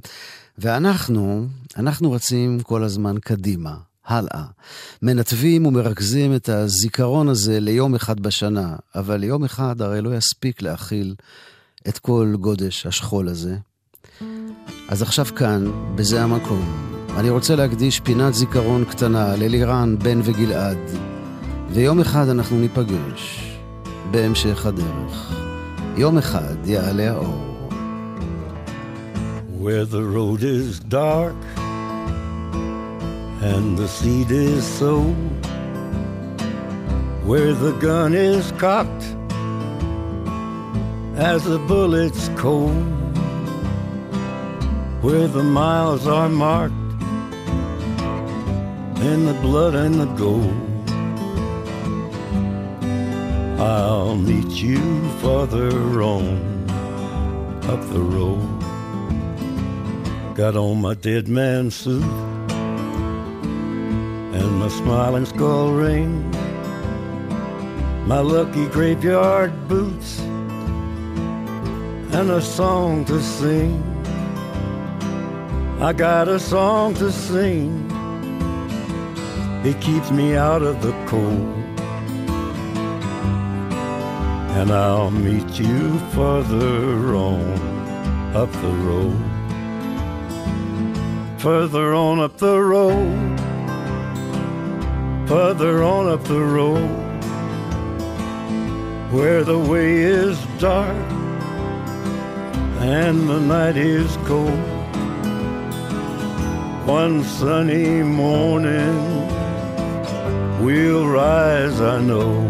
ואנחנו, 0.57 1.47
אנחנו 1.77 2.11
רצים 2.11 2.59
כל 2.59 2.83
הזמן 2.83 3.15
קדימה, 3.19 3.75
הלאה. 4.05 4.43
מנתבים 5.01 5.65
ומרכזים 5.65 6.35
את 6.35 6.49
הזיכרון 6.49 7.29
הזה 7.29 7.59
ליום 7.59 7.95
אחד 7.95 8.19
בשנה, 8.19 8.75
אבל 8.95 9.23
יום 9.23 9.43
אחד 9.43 9.81
הרי 9.81 10.01
לא 10.01 10.15
יספיק 10.15 10.61
להכיל 10.61 11.15
את 11.87 11.99
כל 11.99 12.35
גודש 12.39 12.85
השכול 12.85 13.27
הזה. 13.27 13.55
אז 14.89 15.01
עכשיו 15.01 15.25
כאן, 15.35 15.71
בזה 15.95 16.23
המקום, 16.23 16.93
אני 17.17 17.29
רוצה 17.29 17.55
להקדיש 17.55 17.99
פינת 17.99 18.33
זיכרון 18.33 18.85
קטנה 18.85 19.35
ללירן, 19.35 19.95
בן 19.99 20.19
וגלעד, 20.23 20.77
ויום 21.71 21.99
אחד 21.99 22.29
אנחנו 22.29 22.59
ניפגש 22.59 23.53
בהמשך 24.11 24.65
הדרך. 24.65 25.33
יום 25.97 26.17
אחד 26.17 26.55
יעלה 26.65 27.11
האור. 27.11 27.69
Where 29.59 29.85
the 29.85 30.03
road 30.15 30.43
is 30.43 30.93
dark 30.93 31.62
and 33.43 33.77
the 33.77 33.89
seed 33.89 34.31
is 34.31 34.65
sown, 34.65 35.15
where 37.25 37.53
the 37.53 37.73
gun 37.73 38.13
is 38.13 38.53
cocked 38.53 39.03
as 41.17 41.43
the 41.43 41.59
bullets 41.67 42.29
cold, 42.37 42.71
where 45.03 45.27
the 45.27 45.43
miles 45.43 46.07
are 46.07 46.29
marked 46.29 46.73
in 49.09 49.25
the 49.25 49.37
blood 49.41 49.75
and 49.75 49.95
the 49.95 50.11
gold. 50.15 50.69
I'll 53.59 54.15
meet 54.15 54.51
you 54.51 54.79
farther 55.19 56.01
on 56.01 56.63
up 57.63 57.81
the 57.91 57.99
road. 57.99 58.47
Got 60.33 60.55
on 60.55 60.79
my 60.81 60.93
dead 60.93 61.27
man 61.27 61.69
suit 61.69 62.32
smiling 64.77 65.25
skull 65.25 65.71
ring, 65.71 66.29
my 68.07 68.19
lucky 68.19 68.65
graveyard 68.67 69.53
boots, 69.67 70.19
and 72.17 72.31
a 72.31 72.41
song 72.41 73.05
to 73.05 73.21
sing. 73.21 73.81
I 75.79 75.93
got 75.93 76.27
a 76.27 76.39
song 76.39 76.95
to 76.95 77.11
sing. 77.11 77.89
It 79.63 79.79
keeps 79.79 80.11
me 80.11 80.35
out 80.35 80.61
of 80.61 80.81
the 80.81 80.91
cold. 81.07 81.55
And 84.57 84.71
I'll 84.71 85.11
meet 85.11 85.59
you 85.59 85.99
further 86.15 87.15
on 87.15 88.35
up 88.35 88.51
the 88.51 88.73
road. 88.89 89.21
Further 91.39 91.93
on 91.93 92.19
up 92.19 92.37
the 92.37 92.59
road. 92.59 93.52
Further 95.33 95.83
on 95.83 96.09
up 96.09 96.23
the 96.25 96.39
road. 96.39 96.91
Where 99.11 99.43
the 99.43 99.57
way 99.57 99.95
is 99.95 100.37
dark 100.59 101.11
and 102.79 103.27
the 103.27 103.39
night 103.39 103.75
is 103.75 104.15
cold. 104.27 104.63
One 106.85 107.23
sunny 107.23 108.03
morning 108.03 108.95
we'll 110.63 111.07
rise, 111.07 111.81
I 111.81 111.99
know. 111.99 112.41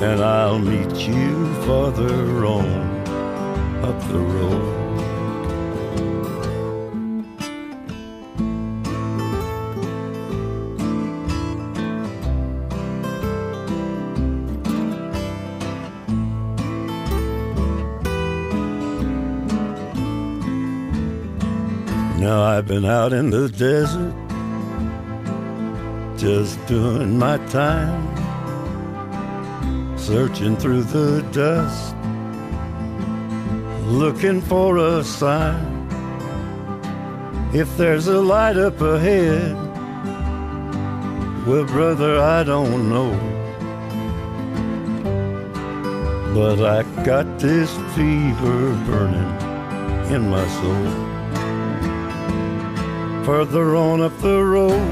And 0.00 0.22
I'll 0.22 0.58
meet 0.58 0.94
you 1.06 1.52
further 1.66 2.46
on 2.46 2.66
up 3.84 4.00
the 4.08 4.20
road. 4.20 4.81
Been 22.72 22.84
out 22.86 23.12
in 23.12 23.28
the 23.28 23.50
desert 23.50 24.14
just 26.16 26.54
doing 26.66 27.18
my 27.18 27.36
time, 27.48 28.02
searching 29.98 30.56
through 30.56 30.82
the 30.84 31.20
dust, 31.32 31.94
looking 33.84 34.40
for 34.40 34.78
a 34.78 35.04
sign. 35.04 35.86
If 37.52 37.76
there's 37.76 38.06
a 38.06 38.22
light 38.22 38.56
up 38.56 38.80
ahead, 38.80 39.54
well, 41.46 41.66
brother, 41.66 42.20
I 42.20 42.42
don't 42.42 42.88
know. 42.88 43.12
But 46.34 46.58
I 46.64 47.04
got 47.04 47.38
this 47.38 47.70
fever 47.94 48.60
burning 48.86 49.32
in 50.14 50.30
my 50.30 50.46
soul. 50.48 51.11
Further 53.24 53.76
on 53.76 54.00
up 54.00 54.18
the 54.18 54.42
road, 54.42 54.82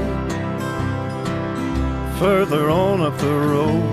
further 2.17 2.69
on 2.69 3.01
up 3.01 3.17
the 3.17 3.27
road, 3.27 3.83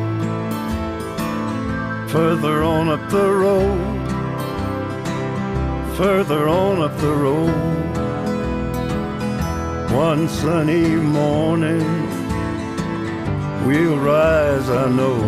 further 2.08 2.62
on 2.62 2.88
up 2.88 3.10
the 3.10 3.32
road, 3.32 4.06
further 5.96 6.48
on 6.48 6.82
up 6.82 6.96
the 6.98 7.12
road. 7.12 7.52
One 9.92 10.28
sunny 10.28 10.94
morning, 10.94 12.06
we'll 13.66 13.98
rise, 13.98 14.70
I 14.70 14.88
know, 14.88 15.20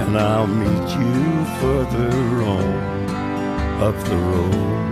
and 0.00 0.16
I'll 0.18 0.46
meet 0.46 0.88
you 0.96 1.44
further 1.60 2.42
on 2.42 2.74
up 3.82 4.02
the 4.04 4.16
road. 4.16 4.89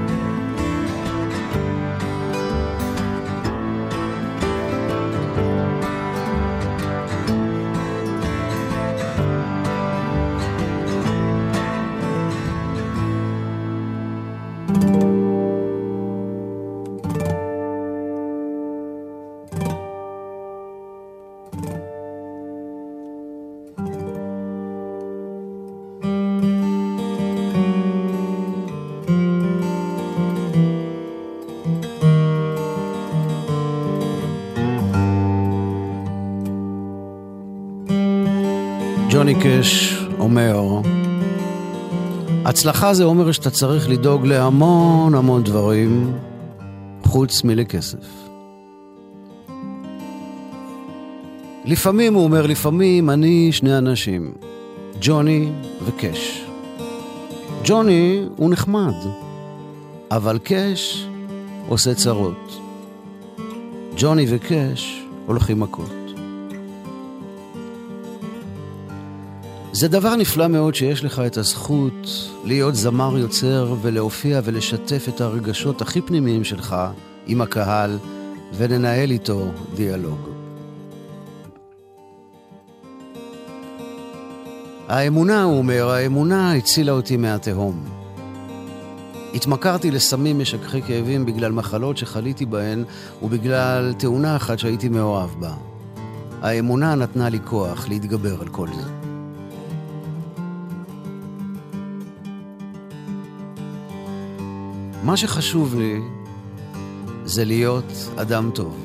ג'וני 39.39 39.61
קש 39.61 39.99
אומר, 40.19 40.81
הצלחה 42.45 42.95
זה 42.95 43.05
אומר 43.05 43.33
שאתה 43.33 43.51
צריך 43.51 43.89
לדאוג 43.89 44.27
להמון 44.27 45.15
המון 45.15 45.43
דברים 45.43 46.13
חוץ 47.05 47.45
מלכסף. 47.45 48.29
לפעמים, 51.65 52.15
הוא 52.15 52.25
אומר, 52.25 52.47
לפעמים 52.47 53.11
אני 53.11 53.53
שני 53.53 53.79
אנשים, 53.79 54.33
ג'וני 55.01 55.53
וקש. 55.85 56.45
ג'וני 57.65 58.25
הוא 58.37 58.51
נחמד, 58.51 58.95
אבל 60.11 60.39
קש 60.45 61.07
עושה 61.69 61.95
צרות. 61.95 62.61
ג'וני 63.97 64.27
וקש 64.29 65.05
הולכים 65.27 65.61
מכות. 65.61 65.98
זה 69.79 69.89
דבר 69.89 70.17
נפלא 70.17 70.49
מאוד 70.49 70.75
שיש 70.75 71.05
לך 71.05 71.23
את 71.27 71.37
הזכות 71.37 72.09
להיות 72.45 72.75
זמר 72.75 73.19
יוצר 73.19 73.75
ולהופיע 73.83 74.41
ולשתף 74.45 75.05
את 75.09 75.21
הרגשות 75.21 75.83
הכי 75.83 76.01
פנימיים 76.01 76.45
שלך 76.45 76.77
עם 77.27 77.41
הקהל 77.41 77.99
ולנהל 78.55 79.11
איתו 79.11 79.51
דיאלוג. 79.75 80.19
האמונה, 84.89 85.43
הוא 85.43 85.59
אומר, 85.59 85.89
האמונה 85.89 86.53
הצילה 86.53 86.93
אותי 86.93 87.17
מהתהום. 87.17 87.85
התמכרתי 89.35 89.91
לסמים 89.91 90.39
משככי 90.39 90.83
כאבים 90.83 91.27
בגלל 91.27 91.53
מחלות 91.53 91.97
שחליתי 91.97 92.47
בהן 92.47 92.85
ובגלל 93.23 93.93
תאונה 93.99 94.37
אחת 94.37 94.59
שהייתי 94.59 94.89
מאוהב 94.89 95.31
בה. 95.41 95.55
האמונה 96.43 96.95
נתנה 96.95 97.29
לי 97.29 97.39
כוח 97.45 97.89
להתגבר 97.89 98.41
על 98.41 98.49
כל 98.49 98.69
זה. 98.77 98.98
מה 105.09 105.17
שחשוב 105.17 105.75
לי 105.79 106.01
זה 107.25 107.45
להיות 107.45 107.93
אדם 108.17 108.51
טוב. 108.55 108.77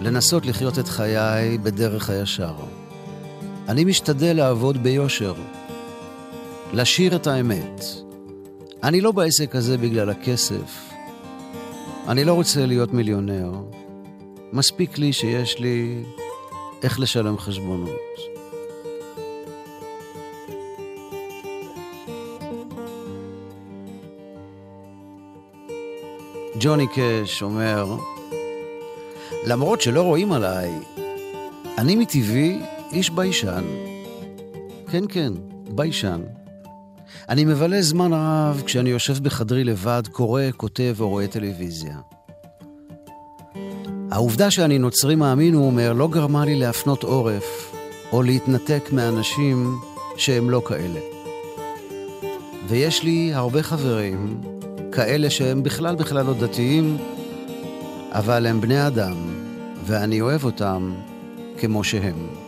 לנסות 0.00 0.46
לחיות 0.46 0.78
את 0.78 0.88
חיי 0.88 1.58
בדרך 1.58 2.10
הישר. 2.10 2.54
אני 3.68 3.84
משתדל 3.84 4.36
לעבוד 4.36 4.82
ביושר, 4.82 5.34
לשיר 6.72 7.16
את 7.16 7.26
האמת. 7.26 7.84
אני 8.82 9.00
לא 9.00 9.12
בעסק 9.12 9.56
הזה 9.56 9.78
בגלל 9.78 10.10
הכסף. 10.10 10.90
אני 12.08 12.24
לא 12.24 12.32
רוצה 12.32 12.66
להיות 12.66 12.92
מיליונר. 12.92 13.52
מספיק 14.52 14.98
לי 14.98 15.12
שיש 15.12 15.58
לי 15.58 16.02
איך 16.82 17.00
לשלם 17.00 17.38
חשבונות. 17.38 18.00
ג'וני 26.64 26.86
קאש 26.86 27.42
אומר, 27.42 27.96
למרות 29.46 29.80
שלא 29.80 30.02
רואים 30.02 30.32
עליי, 30.32 30.70
אני 31.78 31.96
מטבעי 31.96 32.60
איש 32.92 33.10
ביישן. 33.10 33.64
כן, 34.90 35.04
כן, 35.08 35.32
ביישן. 35.70 36.20
אני 37.28 37.44
מבלה 37.44 37.82
זמן 37.82 38.12
רב 38.12 38.62
כשאני 38.66 38.90
יושב 38.90 39.18
בחדרי 39.22 39.64
לבד, 39.64 40.02
קורא, 40.12 40.42
כותב 40.56 40.96
או 41.00 41.08
רואה 41.08 41.26
טלוויזיה. 41.26 41.96
העובדה 44.10 44.50
שאני 44.50 44.78
נוצרי 44.78 45.14
מאמין, 45.14 45.54
הוא 45.54 45.66
אומר, 45.66 45.92
לא 45.92 46.08
גרמה 46.08 46.44
לי 46.44 46.54
להפנות 46.54 47.02
עורף 47.02 47.74
או 48.12 48.22
להתנתק 48.22 48.88
מאנשים 48.92 49.74
שהם 50.16 50.50
לא 50.50 50.62
כאלה. 50.66 51.00
ויש 52.68 53.02
לי 53.02 53.34
הרבה 53.34 53.62
חברים, 53.62 54.53
כאלה 54.94 55.30
שהם 55.30 55.62
בכלל 55.62 55.94
בכלל 55.94 56.26
לא 56.26 56.34
דתיים, 56.34 56.96
אבל 58.12 58.46
הם 58.46 58.60
בני 58.60 58.86
אדם, 58.86 59.16
ואני 59.86 60.20
אוהב 60.20 60.44
אותם 60.44 60.94
כמו 61.58 61.84
שהם. 61.84 62.43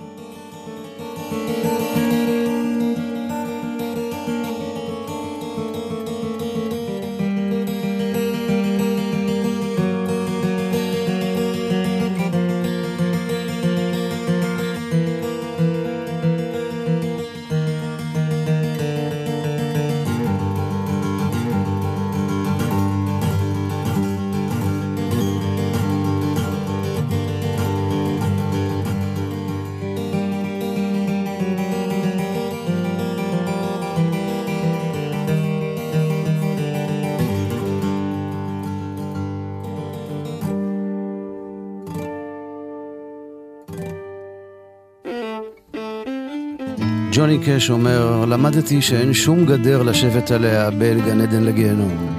ג'וני 47.27 47.39
קאש 47.39 47.71
אומר, 47.71 48.25
למדתי 48.25 48.83
שאין 48.83 49.13
שום 49.13 49.47
גדר 49.47 49.83
לשבת 49.83 50.31
עליה 50.31 50.71
בין 50.71 51.01
גן 51.01 51.21
עדן 51.21 51.45
לגיהנום. 51.45 52.17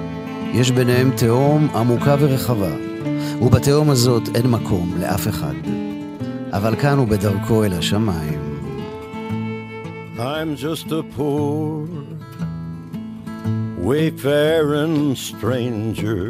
יש 0.54 0.72
ביניהם 0.72 1.12
תהום 1.18 1.68
עמוקה 1.76 2.16
ורחבה, 2.20 2.72
ובתהום 3.42 3.90
הזאת 3.90 4.24
אין 4.36 4.48
מקום 4.48 4.96
לאף 5.00 5.28
אחד. 5.28 5.54
אבל 6.52 6.76
כאן 6.76 6.98
הוא 6.98 7.08
בדרכו 7.08 7.64
אל 7.64 7.74
השמיים. 7.74 8.40
I'm 10.18 10.56
just 10.56 10.92
a 10.92 11.04
poor 11.18 11.88
wayfaring 13.90 15.16
stranger 15.16 16.26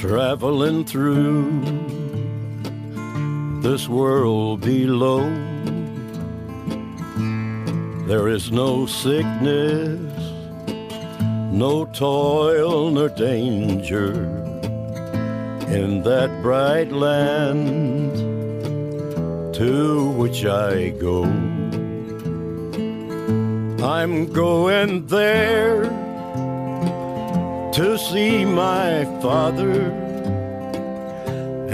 traveling 0.00 0.84
through 0.84 1.42
this 3.62 3.88
world 3.88 4.60
below. 4.60 5.22
There 8.12 8.28
is 8.28 8.52
no 8.52 8.84
sickness, 8.84 9.98
no 11.50 11.86
toil 11.94 12.90
nor 12.90 13.08
danger 13.08 14.12
in 15.78 16.02
that 16.02 16.42
bright 16.42 16.92
land 16.92 18.14
to 19.54 20.10
which 20.10 20.44
I 20.44 20.90
go. 20.90 21.24
I'm 23.82 24.30
going 24.30 25.06
there 25.06 25.84
to 27.72 27.96
see 27.96 28.44
my 28.44 29.06
father 29.22 29.90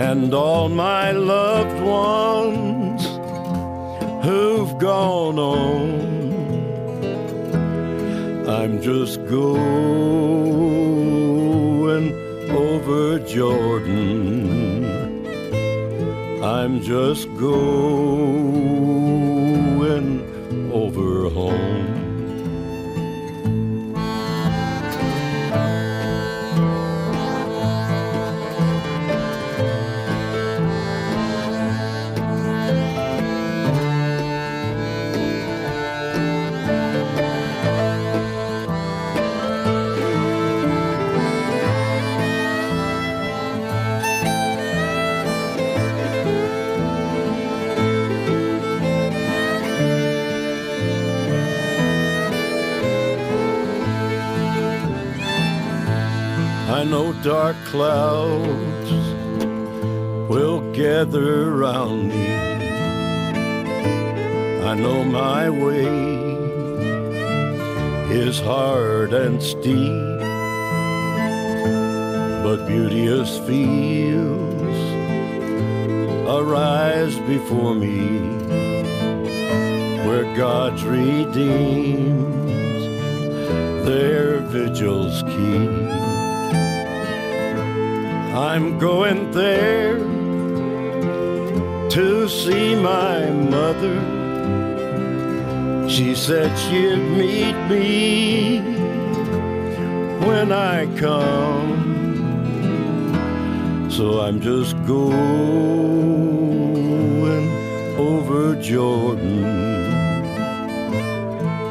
and 0.07 0.32
all 0.32 0.68
my 0.68 1.11
loved 1.11 1.82
ones 1.82 3.03
who've 4.24 4.78
gone 4.78 5.41
on. 5.41 6.18
I'm 8.49 8.80
just 8.80 9.24
going 9.26 9.59
over 12.51 13.18
Jordan. 13.18 14.86
I'm 16.42 16.80
just 16.80 17.28
going 17.36 17.92
over 20.72 21.28
home. 21.28 21.88
Dark 57.29 57.57
clouds 57.66 58.91
will 60.31 60.62
gather 60.72 61.51
round 61.51 62.09
me. 62.09 62.26
I 64.64 64.74
know 64.74 65.05
my 65.05 65.51
way 65.51 65.85
is 68.11 68.41
hard 68.41 69.12
and 69.12 69.43
steep, 69.43 70.20
but 72.43 72.66
beauteous 72.66 73.39
fields 73.41 74.81
arise 76.26 77.18
before 77.35 77.74
me 77.74 78.07
where 80.07 80.35
God's 80.35 80.83
redeemed 80.83 82.49
their 83.87 84.39
vigils 84.39 85.22
keep. 85.24 86.07
I'm 88.39 88.78
going 88.78 89.32
there 89.32 89.99
to 91.91 92.28
see 92.28 92.76
my 92.76 93.28
mother. 93.30 93.99
She 95.89 96.14
said 96.14 96.57
she'd 96.57 96.99
meet 97.18 97.57
me 97.68 98.61
when 100.24 100.53
I 100.53 100.86
come. 100.99 101.89
So 103.91 104.20
I'm 104.20 104.41
just 104.41 104.76
going 104.86 105.59
over 107.99 108.55
Jordan. 108.62 109.47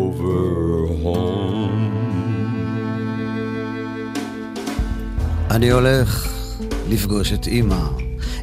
over 0.01 0.87
home. 1.05 1.85
אני 5.51 5.71
הולך 5.71 6.29
לפגוש 6.89 7.33
את 7.33 7.47
אימא. 7.47 7.89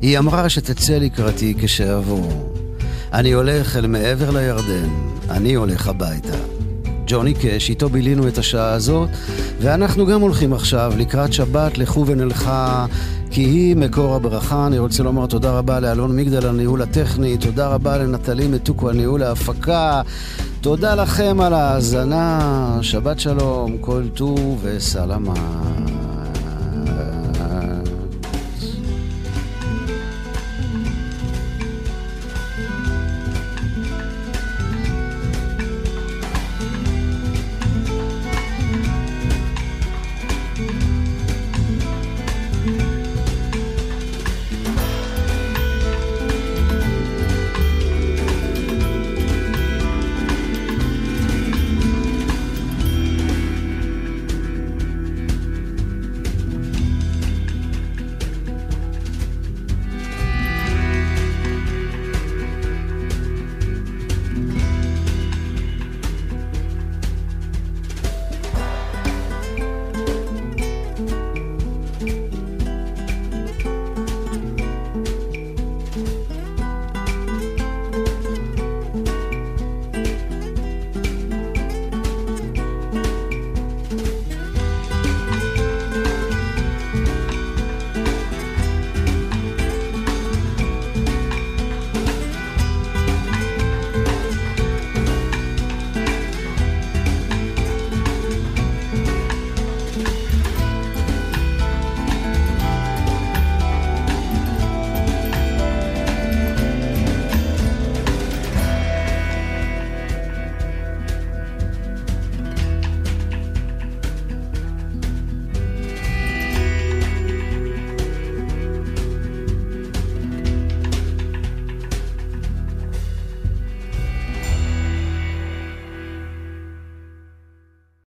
היא 0.02 0.18
אמרה 0.18 0.50
שתצא 0.50 0.98
לקראתי 0.98 1.54
כשאעבור. 1.62 2.54
אני 3.14 3.32
הולך 3.32 3.76
אל 3.78 3.88
מעבר 3.88 4.32
לירדן, 4.32 4.90
אני 5.30 5.54
הולך 5.54 5.88
הביתה. 5.88 6.38
ג'וני 7.12 7.34
קאש, 7.34 7.70
איתו 7.70 7.90
בילינו 7.90 8.28
את 8.28 8.38
השעה 8.38 8.74
הזאת, 8.74 9.10
ואנחנו 9.62 10.06
גם 10.06 10.22
הולכים 10.22 10.54
עכשיו 10.54 10.94
לקראת 10.98 11.34
שבת 11.34 11.78
לכו 11.78 12.06
ונלכה, 12.08 12.86
כי 13.32 13.42
היא 13.42 13.76
מקור 13.76 14.16
הברכה. 14.16 14.68
אני 14.68 14.80
רוצה 14.80 15.04
לומר 15.04 15.26
תודה 15.26 15.52
רבה 15.52 15.80
לאלון 15.80 16.16
מגדל, 16.16 16.48
הניהול 16.48 16.82
הטכני, 16.82 17.38
תודה 17.38 17.68
רבה 17.68 17.98
לנטלי 17.98 18.48
מתוקו, 18.48 18.90
הניהול 18.90 19.24
ההפקה. 19.24 20.02
תודה 20.62 20.96
לכם 20.96 21.42
על 21.42 21.54
ההאזנה, 21.54 22.78
שבת 22.82 23.20
שלום, 23.20 23.78
כל 23.82 24.04
טוב 24.14 24.60
וסלמה. 24.62 25.34